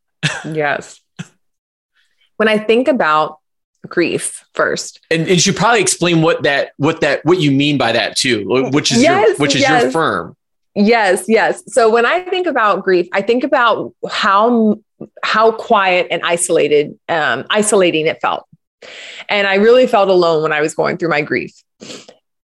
[0.45, 1.01] yes.
[2.39, 3.39] When I think about
[3.87, 5.01] grief first.
[5.11, 8.17] And, and you should probably explain what that what that what you mean by that
[8.17, 9.83] too, which is yes, your which is yes.
[9.83, 10.37] your firm.
[10.75, 11.63] Yes, yes.
[11.73, 14.79] So when I think about grief, I think about how
[15.23, 18.47] how quiet and isolated um, isolating it felt,
[19.29, 21.53] and I really felt alone when I was going through my grief.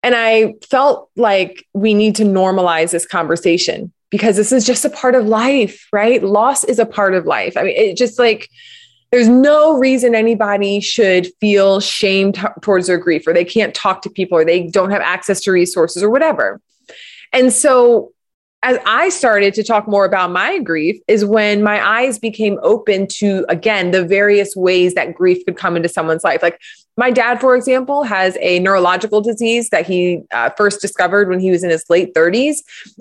[0.04, 4.90] And I felt like we need to normalize this conversation because this is just a
[4.90, 6.22] part of life, right?
[6.22, 7.56] Loss is a part of life.
[7.56, 8.48] I mean, it just like
[9.12, 14.00] there's no reason anybody should feel shame t- towards their grief or they can't talk
[14.02, 16.60] to people or they don't have access to resources or whatever.
[17.32, 18.12] And so
[18.62, 23.06] as I started to talk more about my grief is when my eyes became open
[23.18, 26.42] to again the various ways that grief could come into someone's life.
[26.42, 26.58] Like
[26.96, 31.50] my dad, for example, has a neurological disease that he uh, first discovered when he
[31.50, 32.56] was in his late 30s,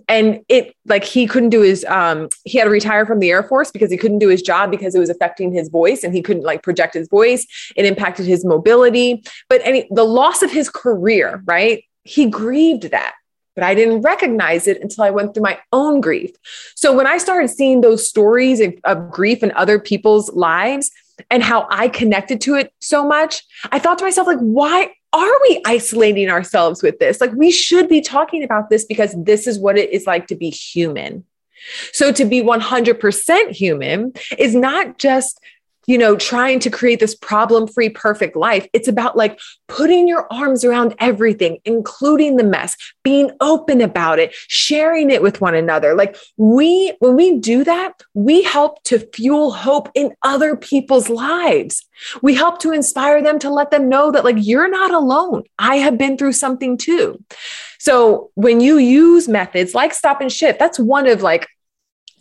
[0.07, 3.43] and it like he couldn't do his um, he had to retire from the Air
[3.43, 6.21] Force because he couldn't do his job because it was affecting his voice and he
[6.21, 7.45] couldn't like project his voice.
[7.75, 11.83] It impacted his mobility, but any the loss of his career, right?
[12.03, 13.13] He grieved that
[13.55, 16.31] but I didn't recognize it until I went through my own grief.
[16.75, 20.89] So when I started seeing those stories of, of, grief in other people's lives
[21.29, 25.41] and how I connected to it so much, I thought to myself, like, why are
[25.43, 27.19] we isolating ourselves with this?
[27.19, 30.35] Like, we should be talking about this because this is what it is like to
[30.35, 31.25] be human.
[31.93, 35.39] So to be 100% human is not just
[35.91, 38.65] you know, trying to create this problem free, perfect life.
[38.71, 44.33] It's about like putting your arms around everything, including the mess, being open about it,
[44.47, 45.93] sharing it with one another.
[45.93, 51.85] Like we, when we do that, we help to fuel hope in other people's lives.
[52.21, 55.43] We help to inspire them to let them know that like you're not alone.
[55.59, 57.21] I have been through something too.
[57.79, 61.49] So when you use methods like stop and shift, that's one of like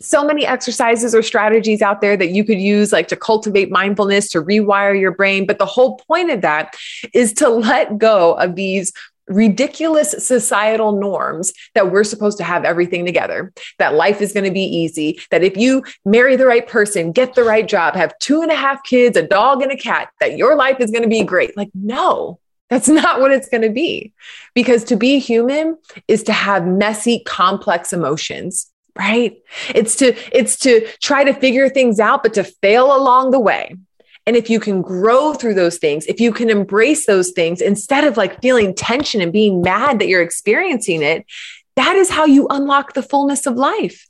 [0.01, 4.29] so many exercises or strategies out there that you could use like to cultivate mindfulness
[4.29, 6.75] to rewire your brain but the whole point of that
[7.13, 8.91] is to let go of these
[9.31, 14.51] ridiculous societal norms that we're supposed to have everything together, that life is going to
[14.51, 18.41] be easy, that if you marry the right person, get the right job, have two
[18.41, 21.09] and a half kids, a dog, and a cat, that your life is going to
[21.09, 21.55] be great.
[21.55, 24.13] Like, no, that's not what it's going to be.
[24.53, 28.70] Because to be human is to have messy, complex emotions
[29.01, 29.33] right
[29.69, 33.75] it's to it's to try to figure things out but to fail along the way
[34.27, 38.03] and if you can grow through those things, if you can embrace those things instead
[38.03, 41.25] of like feeling tension and being mad that you're experiencing it,
[41.75, 44.07] that is how you unlock the fullness of life.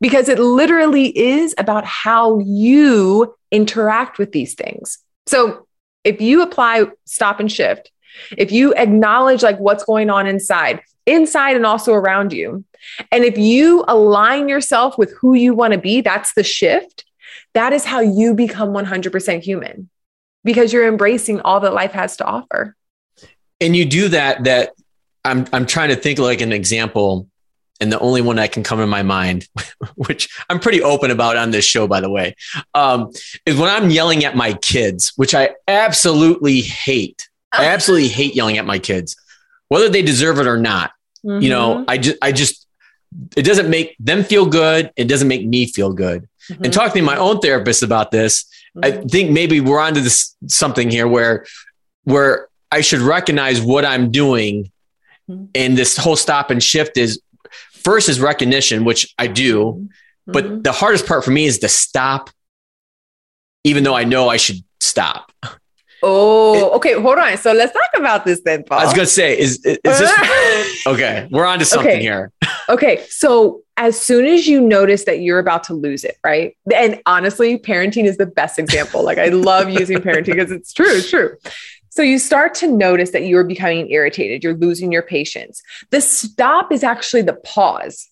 [0.00, 4.98] Because it literally is about how you interact with these things.
[5.26, 5.66] So
[6.04, 7.90] if you apply stop and shift,
[8.36, 12.64] if you acknowledge like what's going on inside, inside and also around you,
[13.10, 17.04] and if you align yourself with who you want to be, that's the shift
[17.54, 19.88] that is how you become 100% human
[20.44, 22.76] because you're embracing all that life has to offer.
[23.60, 24.70] And you do that, that
[25.24, 27.28] I'm, I'm trying to think like an example
[27.80, 29.48] and the only one that can come in my mind,
[29.94, 32.34] which I'm pretty open about on this show, by the way,
[32.74, 33.10] um,
[33.46, 37.28] is when I'm yelling at my kids, which I absolutely hate.
[37.52, 37.68] I oh.
[37.68, 39.16] absolutely hate yelling at my kids,
[39.68, 40.92] whether they deserve it or not.
[41.24, 41.42] Mm-hmm.
[41.42, 41.84] You know, mm-hmm.
[41.88, 42.66] I just, I just,
[43.36, 44.92] it doesn't make them feel good.
[44.96, 46.64] It doesn't make me feel good mm-hmm.
[46.64, 48.44] and talking to my own therapist about this,
[48.76, 48.84] mm-hmm.
[48.84, 51.46] I think maybe we're onto this something here where
[52.04, 54.70] where I should recognize what I'm doing.
[55.30, 55.46] Mm-hmm.
[55.54, 57.20] And this whole stop and shift is
[57.72, 59.64] first is recognition, which I do.
[59.64, 60.32] Mm-hmm.
[60.32, 62.30] But the hardest part for me is to stop,
[63.64, 65.32] even though I know I should stop.
[66.02, 67.00] Oh, okay.
[67.00, 67.36] Hold on.
[67.38, 68.80] So let's talk about this then, Paul.
[68.80, 71.28] I was gonna say, is is, this okay?
[71.30, 72.00] We're on to something okay.
[72.00, 72.32] here.
[72.68, 73.04] okay.
[73.08, 76.56] So as soon as you notice that you're about to lose it, right?
[76.74, 79.04] And honestly, parenting is the best example.
[79.04, 81.36] Like I love using parenting because it's true, it's true.
[81.90, 85.62] So you start to notice that you're becoming irritated, you're losing your patience.
[85.90, 88.08] The stop is actually the pause.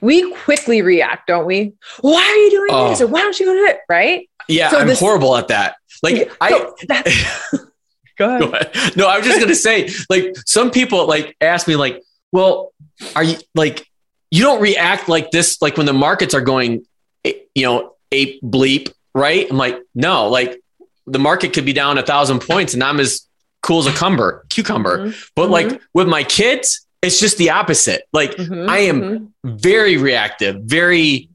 [0.00, 1.74] We quickly react, don't we?
[2.00, 2.88] Why are you doing oh.
[2.90, 3.00] this?
[3.00, 3.78] Or why don't you go do it?
[3.88, 4.28] Right?
[4.50, 5.76] Yeah, so I'm this, horrible at that.
[6.02, 8.40] Like I go, ahead.
[8.40, 8.96] go ahead.
[8.96, 12.72] No, I was just gonna say, like, some people like ask me, like, well,
[13.14, 13.86] are you like
[14.30, 16.86] you don't react like this, like when the markets are going,
[17.24, 19.46] you know, ape bleep, right?
[19.50, 20.60] I'm like, no, like
[21.06, 23.26] the market could be down a thousand points and I'm as
[23.62, 24.98] cool as a cumber, cucumber.
[24.98, 25.20] Mm-hmm.
[25.34, 25.52] But mm-hmm.
[25.52, 28.02] like with my kids, it's just the opposite.
[28.12, 28.70] Like mm-hmm.
[28.70, 29.56] I am mm-hmm.
[29.56, 31.29] very reactive, very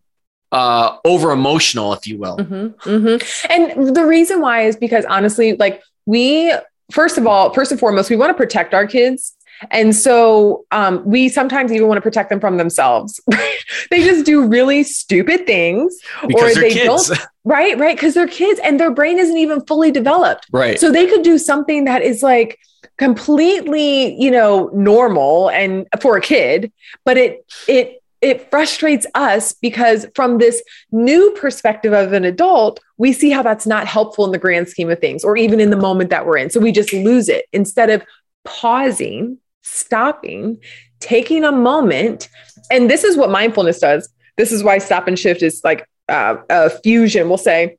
[0.51, 2.37] uh over emotional, if you will.
[2.37, 2.89] Mm-hmm.
[2.89, 3.51] Mm-hmm.
[3.51, 6.53] And the reason why is because honestly, like we
[6.91, 9.35] first of all, first and foremost, we want to protect our kids
[9.71, 13.19] and so um, we sometimes even want to protect them from themselves.
[13.89, 17.07] they just do really stupid things because or they kids.
[17.09, 17.19] don't.
[17.47, 17.95] Right, right.
[17.95, 20.47] Because they're kids and their brain isn't even fully developed.
[20.51, 20.79] Right.
[20.79, 22.57] So they could do something that is like
[22.97, 26.71] completely, you know, normal and for a kid,
[27.03, 33.13] but it, it, it frustrates us because from this new perspective of an adult, we
[33.13, 35.77] see how that's not helpful in the grand scheme of things or even in the
[35.77, 36.49] moment that we're in.
[36.49, 38.03] So we just lose it instead of
[38.43, 40.59] pausing stopping,
[40.99, 42.29] taking a moment.
[42.71, 44.07] And this is what mindfulness does.
[44.37, 47.77] This is why stop and shift is like uh, a fusion, we'll say,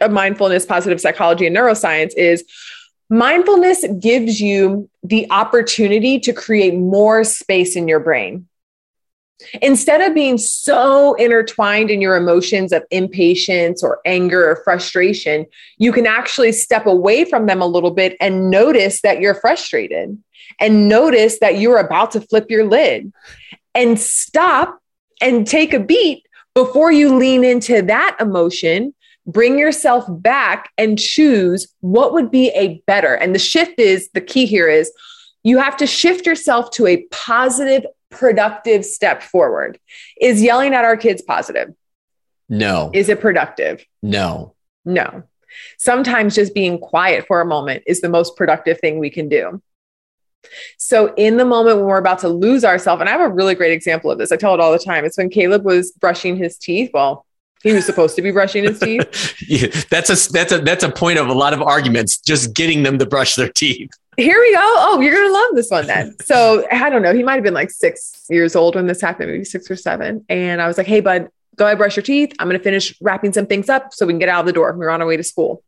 [0.00, 2.44] of mindfulness, positive psychology, and neuroscience is
[3.08, 8.47] mindfulness gives you the opportunity to create more space in your brain.
[9.62, 15.46] Instead of being so intertwined in your emotions of impatience or anger or frustration,
[15.78, 20.20] you can actually step away from them a little bit and notice that you're frustrated
[20.60, 23.12] and notice that you're about to flip your lid
[23.74, 24.80] and stop
[25.20, 28.92] and take a beat before you lean into that emotion.
[29.26, 33.14] Bring yourself back and choose what would be a better.
[33.14, 34.90] And the shift is the key here is
[35.42, 39.78] you have to shift yourself to a positive, productive step forward.
[40.20, 41.74] Is yelling at our kids positive?
[42.48, 42.90] No.
[42.94, 43.84] Is it productive?
[44.02, 44.54] No.
[44.84, 45.24] No.
[45.78, 49.62] Sometimes just being quiet for a moment is the most productive thing we can do.
[50.76, 53.54] So, in the moment when we're about to lose ourselves, and I have a really
[53.54, 55.04] great example of this, I tell it all the time.
[55.04, 56.90] It's when Caleb was brushing his teeth.
[56.94, 57.26] Well,
[57.62, 59.34] he was supposed to be brushing his teeth.
[59.48, 62.18] yeah, that's a that's a that's a point of a lot of arguments.
[62.18, 63.90] Just getting them to brush their teeth.
[64.16, 64.60] Here we go.
[64.60, 66.16] Oh, you're gonna love this one then.
[66.20, 67.14] So I don't know.
[67.14, 70.24] He might have been like six years old when this happened, maybe six or seven.
[70.28, 72.32] And I was like, "Hey, bud, go ahead brush your teeth.
[72.38, 74.72] I'm gonna finish wrapping some things up so we can get out of the door.
[74.76, 75.62] We're on our way to school."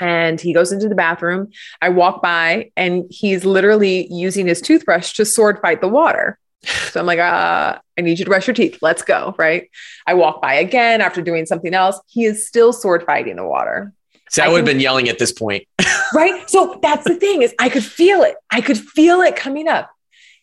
[0.00, 1.50] and he goes into the bathroom.
[1.82, 6.38] I walk by and he's literally using his toothbrush to sword fight the water.
[6.64, 8.78] So I'm like, uh, I need you to brush your teeth.
[8.82, 9.34] Let's go.
[9.38, 9.70] Right.
[10.06, 11.98] I walk by again after doing something else.
[12.08, 13.92] He is still sword fighting the water.
[14.30, 15.66] See, I, I would have been yelling at this point.
[16.14, 16.48] right.
[16.48, 18.36] So that's the thing is I could feel it.
[18.50, 19.90] I could feel it coming up.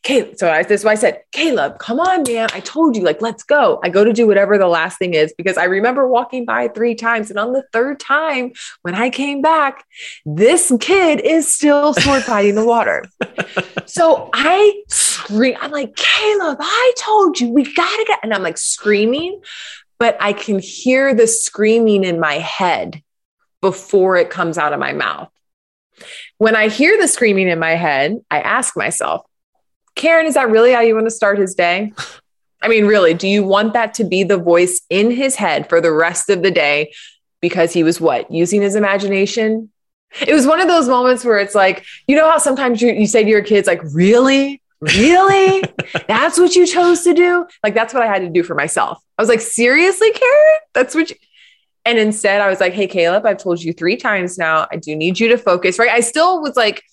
[0.08, 0.38] Caleb.
[0.38, 2.48] So I, this is why I said, Caleb, come on, man.
[2.54, 3.82] I told you, like, let's go.
[3.84, 6.96] I go to do whatever the last thing is because I remember walking by three
[6.96, 7.30] times.
[7.30, 8.54] And on the third time,
[8.84, 9.84] when I came back,
[10.26, 13.04] this kid is still sword fighting the water.
[13.86, 18.44] so I scream, I'm like, Caleb, I told you, we got to get, and I'm
[18.44, 19.42] like screaming,
[20.00, 23.04] but I can hear the screaming in my head
[23.60, 25.30] before it comes out of my mouth.
[26.38, 29.26] When I hear the screaming in my head, I ask myself,
[29.98, 31.92] Karen, is that really how you want to start his day?
[32.62, 35.82] I mean, really, do you want that to be the voice in his head for
[35.82, 36.94] the rest of the day
[37.42, 38.32] because he was what?
[38.32, 39.72] Using his imagination?
[40.26, 43.06] It was one of those moments where it's like, you know how sometimes you, you
[43.06, 44.62] say to your kids, like, really?
[44.80, 45.64] Really?
[46.08, 47.46] that's what you chose to do?
[47.64, 49.04] Like, that's what I had to do for myself.
[49.18, 50.60] I was like, seriously, Karen?
[50.74, 51.16] That's what you.
[51.86, 54.68] And instead, I was like, hey, Caleb, I've told you three times now.
[54.72, 55.90] I do need you to focus, right?
[55.90, 56.84] I still was like,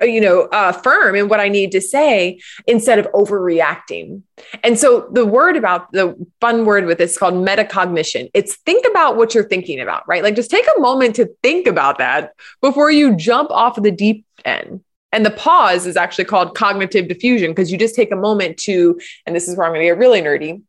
[0.00, 4.22] you know uh, firm in what i need to say instead of overreacting.
[4.62, 8.30] And so the word about the fun word with this called metacognition.
[8.34, 10.22] It's think about what you're thinking about right?
[10.22, 13.90] Like just take a moment to think about that before you jump off of the
[13.90, 14.82] deep end.
[15.10, 19.00] And the pause is actually called cognitive defusion because you just take a moment to
[19.24, 20.60] and this is where i'm going to get really nerdy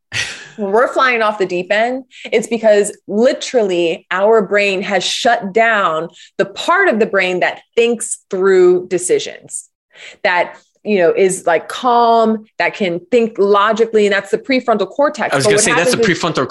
[0.59, 6.09] when we're flying off the deep end, it's because literally our brain has shut down
[6.37, 9.69] the part of the brain that thinks through decisions,
[10.23, 15.33] that you know, is like calm, that can think logically, and that's the prefrontal cortex.
[15.33, 16.47] I was going to say that's the prefrontal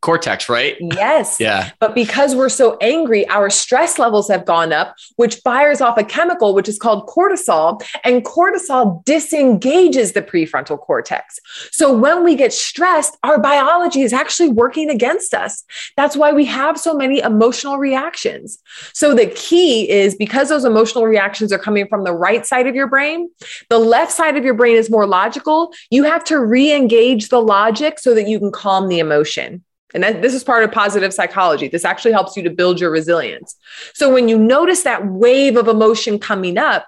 [0.00, 0.76] cortex, right?
[0.80, 1.36] Yes.
[1.40, 1.70] yeah.
[1.80, 6.04] But because we're so angry, our stress levels have gone up, which fires off a
[6.04, 11.38] chemical which is called cortisol, and cortisol disengages the prefrontal cortex.
[11.70, 15.64] So when we get stressed, our biology is actually working against us.
[15.96, 18.58] That's why we have so many emotional reactions.
[18.92, 22.74] So the key is because those emotional reactions are coming from the right side of
[22.74, 23.30] your brain
[23.72, 25.72] the left side of your brain is more logical.
[25.90, 29.64] You have to re engage the logic so that you can calm the emotion.
[29.94, 31.68] And that, this is part of positive psychology.
[31.68, 33.56] This actually helps you to build your resilience.
[33.94, 36.86] So when you notice that wave of emotion coming up,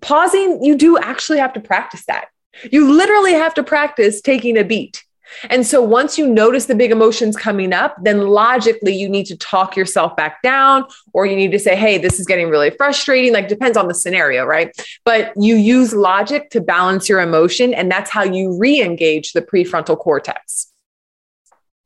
[0.00, 2.28] pausing, you do actually have to practice that.
[2.72, 5.04] You literally have to practice taking a beat.
[5.50, 9.36] And so once you notice the big emotions coming up, then logically you need to
[9.36, 13.32] talk yourself back down, or you need to say, hey, this is getting really frustrating.
[13.32, 14.70] Like, depends on the scenario, right?
[15.04, 19.42] But you use logic to balance your emotion, and that's how you re engage the
[19.42, 20.72] prefrontal cortex.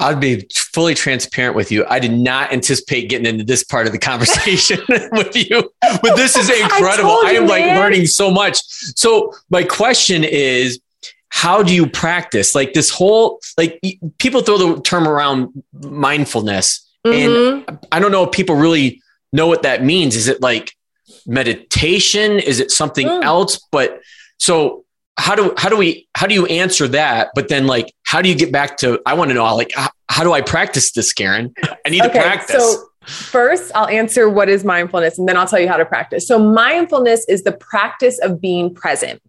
[0.02, 1.86] I'd be fully transparent with you.
[1.88, 4.80] I did not anticipate getting into this part of the conversation
[5.12, 7.10] with you, but this is incredible.
[7.10, 8.60] I, I am like learning so much.
[8.96, 10.80] So, my question is
[11.34, 12.54] how do you practice?
[12.54, 13.80] Like this whole like
[14.18, 16.88] people throw the term around mindfulness.
[17.04, 17.68] Mm-hmm.
[17.68, 19.02] and i don't know if people really
[19.32, 20.14] know what that means.
[20.14, 20.76] Is it like
[21.26, 22.38] meditation?
[22.38, 23.24] Is it something mm.
[23.24, 23.58] else?
[23.72, 24.00] But
[24.38, 24.84] so
[25.16, 27.30] how do how do we how do you answer that?
[27.34, 29.88] But then like how do you get back to i want to know like how,
[30.10, 31.54] how do i practice this karen?
[31.86, 32.74] I need okay, to practice.
[32.74, 36.24] so First, I'll answer what is mindfulness and then I'll tell you how to practice.
[36.28, 39.20] So, mindfulness is the practice of being present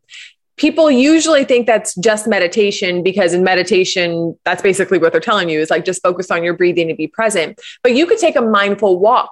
[0.57, 5.59] people usually think that's just meditation because in meditation that's basically what they're telling you
[5.59, 7.59] is like just focus on your breathing and be present.
[7.81, 9.31] But you could take a mindful walk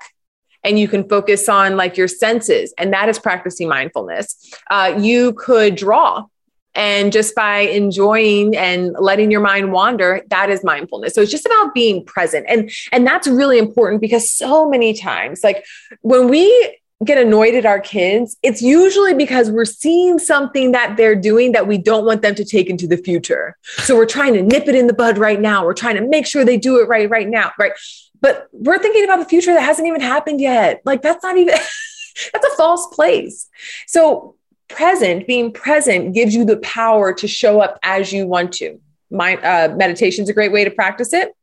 [0.63, 4.53] and you can focus on like your senses and that is practicing mindfulness.
[4.69, 6.25] Uh, you could draw
[6.73, 11.13] and just by enjoying and letting your mind wander that is mindfulness.
[11.13, 12.45] So it's just about being present.
[12.47, 15.65] And and that's really important because so many times like
[16.01, 21.15] when we get annoyed at our kids, it's usually because we're seeing something that they're
[21.15, 23.57] doing that we don't want them to take into the future.
[23.77, 25.65] So we're trying to nip it in the bud right now.
[25.65, 27.71] We're trying to make sure they do it right right now, right?
[28.19, 30.81] But we're thinking about the future that hasn't even happened yet.
[30.85, 31.55] Like that's not even
[32.33, 33.49] that's a false place.
[33.87, 34.35] So
[34.67, 38.79] present, being present gives you the power to show up as you want to.
[39.09, 41.35] Mind, uh, meditation is a great way to practice it.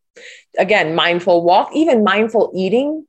[0.58, 3.06] Again, mindful walk, even mindful eating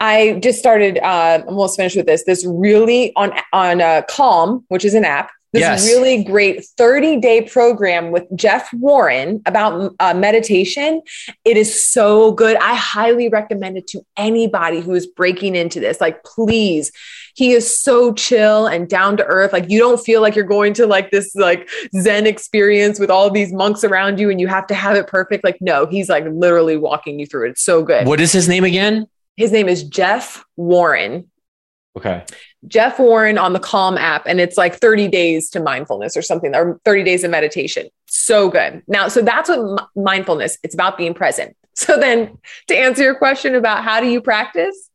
[0.00, 0.98] I just started.
[0.98, 2.24] Uh, I'm almost finished with this.
[2.24, 5.30] This really on on uh, Calm, which is an app.
[5.56, 5.86] This yes.
[5.86, 11.00] really great 30 day program with Jeff Warren about uh, meditation.
[11.46, 12.58] It is so good.
[12.58, 15.98] I highly recommend it to anybody who is breaking into this.
[15.98, 16.92] Like, please,
[17.34, 19.54] he is so chill and down to earth.
[19.54, 23.30] Like, you don't feel like you're going to like this like Zen experience with all
[23.30, 25.42] these monks around you and you have to have it perfect.
[25.42, 27.50] Like, no, he's like literally walking you through it.
[27.52, 28.06] It's so good.
[28.06, 29.06] What is his name again?
[29.36, 31.30] His name is Jeff Warren.
[31.96, 32.24] Okay.
[32.66, 36.54] Jeff Warren on the Calm app, and it's like 30 days to mindfulness or something,
[36.54, 37.88] or 30 days of meditation.
[38.06, 38.82] So good.
[38.88, 40.58] Now, so that's what m- mindfulness.
[40.62, 41.56] It's about being present.
[41.78, 44.88] So then, to answer your question about how do you practice,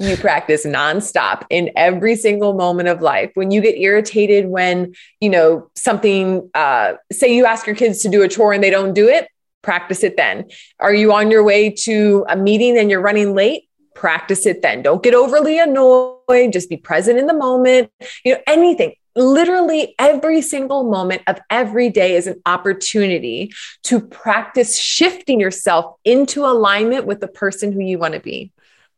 [0.00, 3.30] you practice nonstop in every single moment of life.
[3.34, 8.08] When you get irritated when you know something, uh, say you ask your kids to
[8.08, 9.28] do a chore and they don't do it,
[9.60, 10.46] practice it then.
[10.80, 13.68] Are you on your way to a meeting and you're running late?
[13.94, 14.82] Practice it then.
[14.82, 16.52] Don't get overly annoyed.
[16.52, 17.90] Just be present in the moment.
[18.24, 18.94] You know, anything.
[19.16, 23.52] Literally every single moment of every day is an opportunity
[23.84, 28.50] to practice shifting yourself into alignment with the person who you want to be.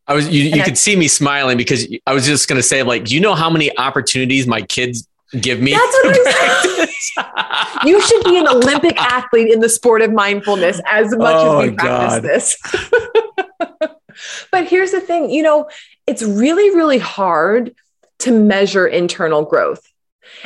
[0.08, 2.82] I was you, you could see me smiling because I was just going to say
[2.82, 5.06] like, do you know how many opportunities my kids
[5.38, 5.72] give me?
[5.72, 6.88] That's what I'm saying.
[7.84, 11.70] You should be an Olympic athlete in the sport of mindfulness as much oh, as
[11.70, 12.22] we practice God.
[12.22, 13.90] this.
[14.50, 15.68] But here's the thing you know,
[16.06, 17.74] it's really, really hard
[18.20, 19.82] to measure internal growth.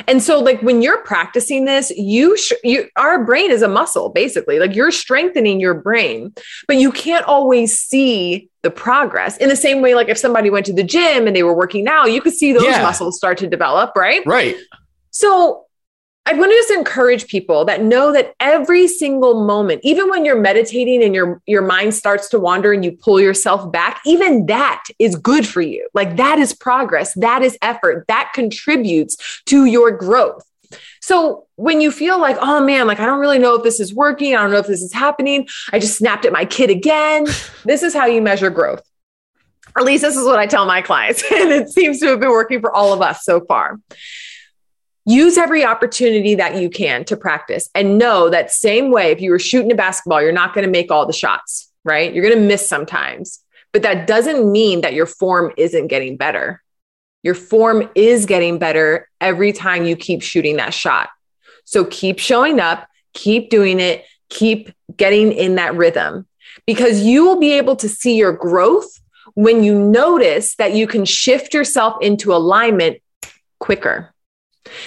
[0.07, 4.09] And so like when you're practicing this, you sh- you our brain is a muscle
[4.09, 4.59] basically.
[4.59, 6.33] Like you're strengthening your brain,
[6.67, 9.37] but you can't always see the progress.
[9.37, 11.87] In the same way like if somebody went to the gym and they were working
[11.87, 12.81] out, you could see those yeah.
[12.81, 14.25] muscles start to develop, right?
[14.25, 14.55] Right.
[15.11, 15.65] So
[16.25, 20.39] I want to just encourage people that know that every single moment, even when you're
[20.39, 24.83] meditating and your your mind starts to wander and you pull yourself back, even that
[24.99, 25.87] is good for you.
[25.93, 30.43] Like that is progress, that is effort, that contributes to your growth.
[31.01, 33.93] So when you feel like, oh man, like I don't really know if this is
[33.93, 37.25] working, I don't know if this is happening, I just snapped at my kid again.
[37.65, 38.83] this is how you measure growth.
[39.75, 42.19] Or At least this is what I tell my clients, and it seems to have
[42.19, 43.79] been working for all of us so far
[45.11, 49.31] use every opportunity that you can to practice and know that same way if you
[49.31, 52.13] were shooting a basketball you're not going to make all the shots right?
[52.13, 53.39] You're going to miss sometimes.
[53.71, 56.61] But that doesn't mean that your form isn't getting better.
[57.23, 61.09] Your form is getting better every time you keep shooting that shot.
[61.65, 66.25] So keep showing up keep doing it keep getting in that rhythm
[66.65, 69.01] because you will be able to see your growth
[69.33, 73.01] when you notice that you can shift yourself into alignment
[73.59, 74.10] quicker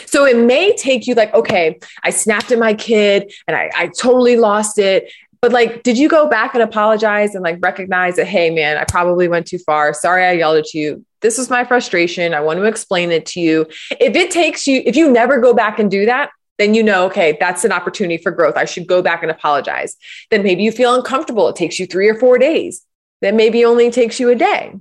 [0.07, 3.87] so it may take you like, okay, I snapped at my kid and I, I
[3.89, 5.13] totally lost it.
[5.41, 8.85] But like, did you go back and apologize and like recognize that, hey, man, I
[8.85, 9.93] probably went too far.
[9.93, 11.05] Sorry, I yelled at you.
[11.21, 12.33] This is my frustration.
[12.33, 13.67] I want to explain it to you.
[13.91, 17.05] If it takes you, if you never go back and do that, then you know,
[17.07, 18.57] okay, that's an opportunity for growth.
[18.57, 19.97] I should go back and apologize.
[20.31, 21.49] Then maybe you feel uncomfortable.
[21.49, 22.83] It takes you three or four days.
[23.21, 24.73] Then maybe only takes you a day.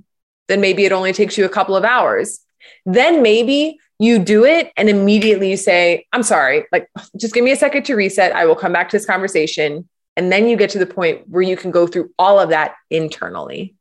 [0.48, 2.40] Then maybe it only takes you a couple of hours.
[2.86, 7.52] Then maybe you do it and immediately you say, I'm sorry, like just give me
[7.52, 8.32] a second to reset.
[8.32, 9.88] I will come back to this conversation.
[10.16, 12.74] And then you get to the point where you can go through all of that
[12.90, 13.74] internally.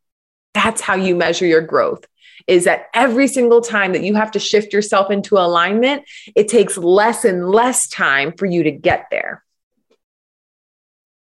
[0.54, 2.06] That's how you measure your growth.
[2.48, 6.04] Is that every single time that you have to shift yourself into alignment,
[6.36, 9.43] it takes less and less time for you to get there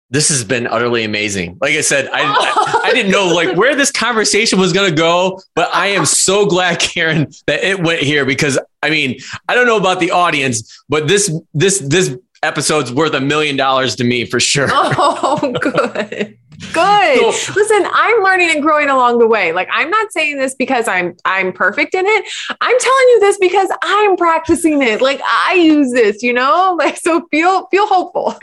[0.09, 1.57] this has been utterly amazing.
[1.59, 4.95] Like I said, I, I, I, didn't know like where this conversation was going to
[4.95, 9.55] go, but I am so glad, Karen, that it went here because I mean, I
[9.55, 12.15] don't know about the audience, but this this this
[12.47, 14.67] episode's worth a million dollars to me for sure.
[14.99, 16.37] Oh, good.
[16.73, 17.35] Good.
[17.35, 19.51] So, Listen, I'm learning and growing along the way.
[19.51, 22.25] Like I'm not saying this because I'm I'm perfect in it.
[22.49, 25.01] I'm telling you this because I'm practicing it.
[25.01, 26.75] Like I use this, you know?
[26.77, 28.35] Like so feel feel hopeful.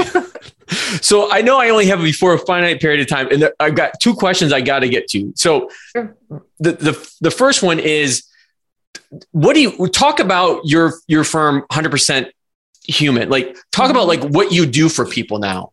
[1.00, 3.74] so I know I only have before a finite period of time and there, I've
[3.74, 5.32] got two questions I got to get to.
[5.34, 6.16] So sure.
[6.60, 8.24] the the the first one is
[9.32, 12.30] what do you talk about your your firm 100%
[12.84, 13.28] human?
[13.28, 15.72] Like talk about like what you do for people now.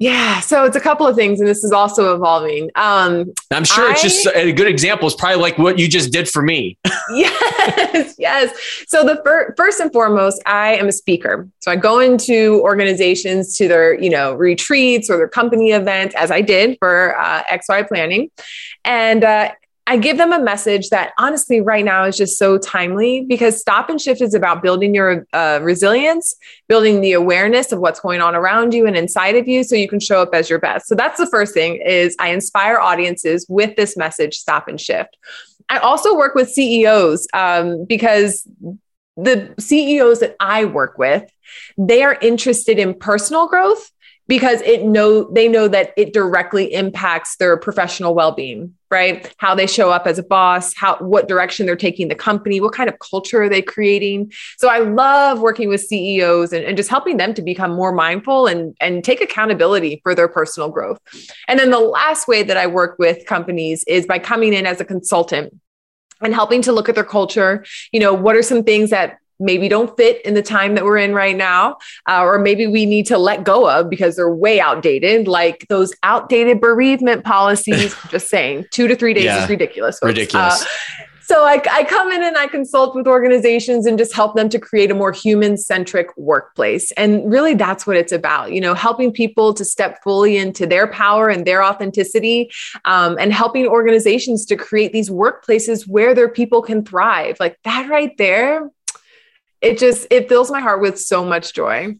[0.00, 2.70] Yeah, so it's a couple of things, and this is also evolving.
[2.76, 5.08] Um, I'm sure I, it's just a good example.
[5.08, 6.78] Is probably like what you just did for me.
[7.10, 8.84] yes, yes.
[8.86, 11.48] So the fir- first and foremost, I am a speaker.
[11.58, 16.30] So I go into organizations to their, you know, retreats or their company events, as
[16.30, 18.30] I did for uh, XY Planning,
[18.84, 19.50] and uh,
[19.90, 23.88] I give them a message that honestly, right now is just so timely because stop
[23.88, 26.34] and shift is about building your uh, resilience,
[26.68, 29.88] building the awareness of what's going on around you and inside of you so you
[29.88, 30.88] can show up as your best.
[30.88, 35.16] So that's the first thing is I inspire audiences with this message, stop and shift.
[35.70, 38.46] I also work with CEOs um, because
[39.16, 41.24] the CEOs that I work with,
[41.78, 43.90] they are interested in personal growth
[44.28, 49.34] because it know they know that it directly impacts their professional well-being right?
[49.36, 52.72] How they show up as a boss how what direction they're taking the company what
[52.72, 54.32] kind of culture are they creating?
[54.58, 58.46] So i love working with ceos and, and just helping them to become more mindful
[58.46, 60.98] and and take accountability for their personal growth.
[61.48, 64.80] And then the last way that i work with companies is by coming in as
[64.80, 65.54] a consultant
[66.20, 67.64] and helping to look at their culture.
[67.92, 70.98] You know, what are some things that maybe don't fit in the time that we're
[70.98, 71.78] in right now,
[72.08, 75.94] uh, or maybe we need to let go of because they're way outdated, like those
[76.02, 77.94] outdated bereavement policies.
[78.10, 79.98] just saying, two to three days yeah, is ridiculous.
[79.98, 80.08] Folks.
[80.08, 80.62] Ridiculous.
[80.62, 80.66] Uh,
[81.28, 84.58] so I, I come in and I consult with organizations and just help them to
[84.58, 86.90] create a more human centric workplace.
[86.92, 90.86] And really, that's what it's about, you know, helping people to step fully into their
[90.86, 92.50] power and their authenticity
[92.86, 97.36] um, and helping organizations to create these workplaces where their people can thrive.
[97.38, 98.70] Like that right there,
[99.60, 101.96] it just, it fills my heart with so much joy.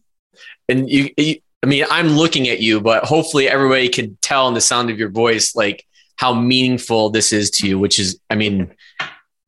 [0.67, 4.53] And you, you I mean, I'm looking at you, but hopefully everybody can tell in
[4.53, 5.85] the sound of your voice, like
[6.15, 8.73] how meaningful this is to you, which is, I mean,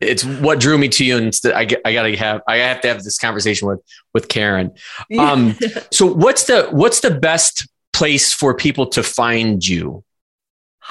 [0.01, 3.03] it's what drew me to you and I, I gotta have I have to have
[3.03, 3.81] this conversation with
[4.13, 4.71] with Karen.
[5.17, 5.55] Um,
[5.91, 10.03] so what's the what's the best place for people to find you?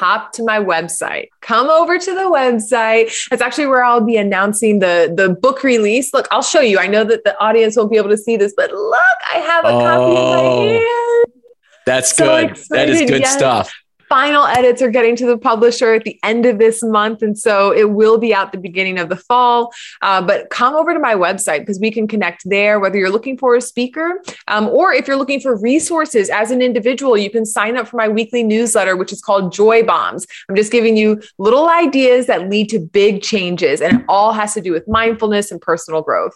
[0.01, 1.29] Hop to my website.
[1.43, 3.13] Come over to the website.
[3.29, 6.15] That's actually where I'll be announcing the the book release.
[6.15, 6.79] Look, I'll show you.
[6.79, 9.65] I know that the audience won't be able to see this, but look, I have
[9.67, 10.69] a oh, copy in my oh.
[10.69, 11.43] hand.
[11.85, 12.51] That's so good.
[12.51, 12.69] Excited.
[12.71, 13.35] That is good yes.
[13.35, 13.80] stuff
[14.11, 17.23] final edits are getting to the publisher at the end of this month.
[17.23, 19.73] And so it will be out the beginning of the fall.
[20.03, 23.39] Uh, but come over to my website because we can connect there, whether you're looking
[23.39, 27.47] for a speaker um, or if you're looking for resources as an individual, you can
[27.47, 30.27] sign up for my weekly newsletter, which is called Joy Bombs.
[30.49, 34.55] I'm just giving you little ideas that lead to big changes, and it all has
[34.55, 36.35] to do with mindfulness and personal growth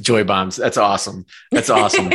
[0.00, 2.10] joy bombs that's awesome that's awesome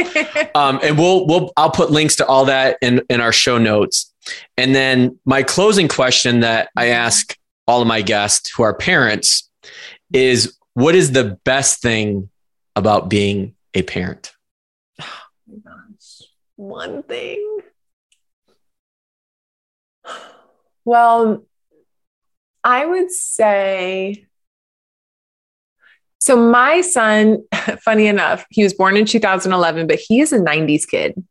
[0.56, 4.14] um, and we'll we'll i'll put links to all that in in our show notes
[4.58, 7.38] and then my closing question that I ask
[7.68, 9.50] all of my guests who are parents
[10.12, 12.30] is what is the best thing
[12.76, 14.34] about being a parent?
[16.56, 17.60] One thing.
[20.86, 21.46] Well,
[22.64, 24.28] I would say
[26.24, 27.44] so my son,
[27.84, 31.22] funny enough, he was born in 2011, but he is a 90s kid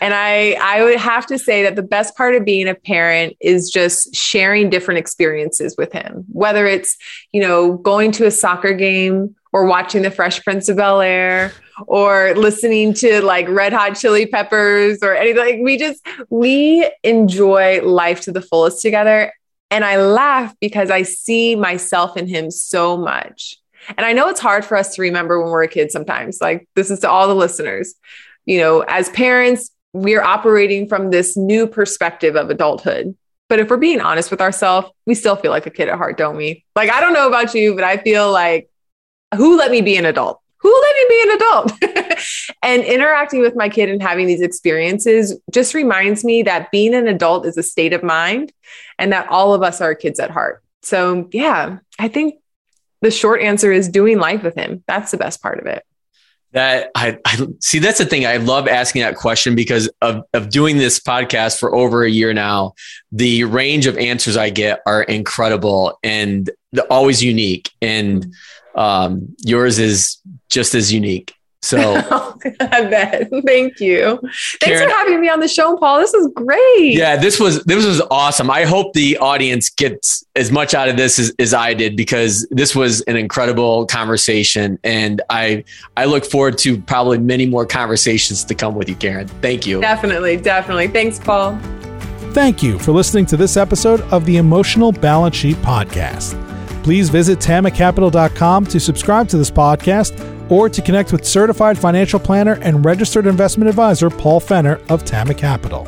[0.00, 3.36] and I I would have to say that the best part of being a parent
[3.40, 6.24] is just sharing different experiences with him.
[6.32, 6.96] Whether it's,
[7.32, 11.52] you know, going to a soccer game or watching the Fresh Prince of Bel Air
[11.86, 15.38] or listening to like Red Hot Chili Peppers or anything.
[15.38, 19.32] Like we just we enjoy life to the fullest together.
[19.70, 23.56] And I laugh because I see myself in him so much.
[23.96, 26.40] And I know it's hard for us to remember when we're a kid sometimes.
[26.40, 27.94] Like this is to all the listeners
[28.46, 33.16] you know, as parents, we're operating from this new perspective of adulthood.
[33.48, 36.16] But if we're being honest with ourselves, we still feel like a kid at heart,
[36.16, 36.64] don't we?
[36.74, 38.70] Like, I don't know about you, but I feel like,
[39.36, 40.40] who let me be an adult?
[40.58, 42.18] Who let me be an adult?
[42.62, 47.06] and interacting with my kid and having these experiences just reminds me that being an
[47.06, 48.52] adult is a state of mind
[48.98, 50.62] and that all of us are kids at heart.
[50.82, 52.36] So, yeah, I think
[53.02, 54.82] the short answer is doing life with him.
[54.86, 55.84] That's the best part of it.
[56.52, 57.80] That I, I, see.
[57.80, 58.24] That's the thing.
[58.24, 62.32] I love asking that question because of, of doing this podcast for over a year
[62.32, 62.74] now.
[63.12, 66.50] The range of answers I get are incredible and
[66.88, 67.70] always unique.
[67.82, 68.34] And
[68.74, 70.18] um, yours is
[70.48, 71.34] just as unique.
[71.66, 73.28] So oh, I bet.
[73.46, 74.18] Thank you.
[74.22, 75.98] Thanks Karen, for having me on the show, Paul.
[75.98, 76.94] This is great.
[76.94, 78.50] Yeah, this was this was awesome.
[78.50, 82.46] I hope the audience gets as much out of this as, as I did because
[82.50, 84.78] this was an incredible conversation.
[84.84, 85.64] And I
[85.96, 89.26] I look forward to probably many more conversations to come with you, Karen.
[89.42, 89.80] Thank you.
[89.80, 90.86] Definitely, definitely.
[90.86, 91.58] Thanks, Paul.
[92.30, 96.40] Thank you for listening to this episode of the Emotional Balance Sheet Podcast.
[96.84, 102.58] Please visit tamacapital.com to subscribe to this podcast or to connect with certified financial planner
[102.62, 105.86] and registered investment advisor Paul Fenner of Tama Capital.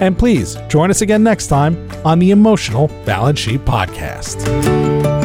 [0.00, 5.19] And please join us again next time on the Emotional Balance Sheet Podcast.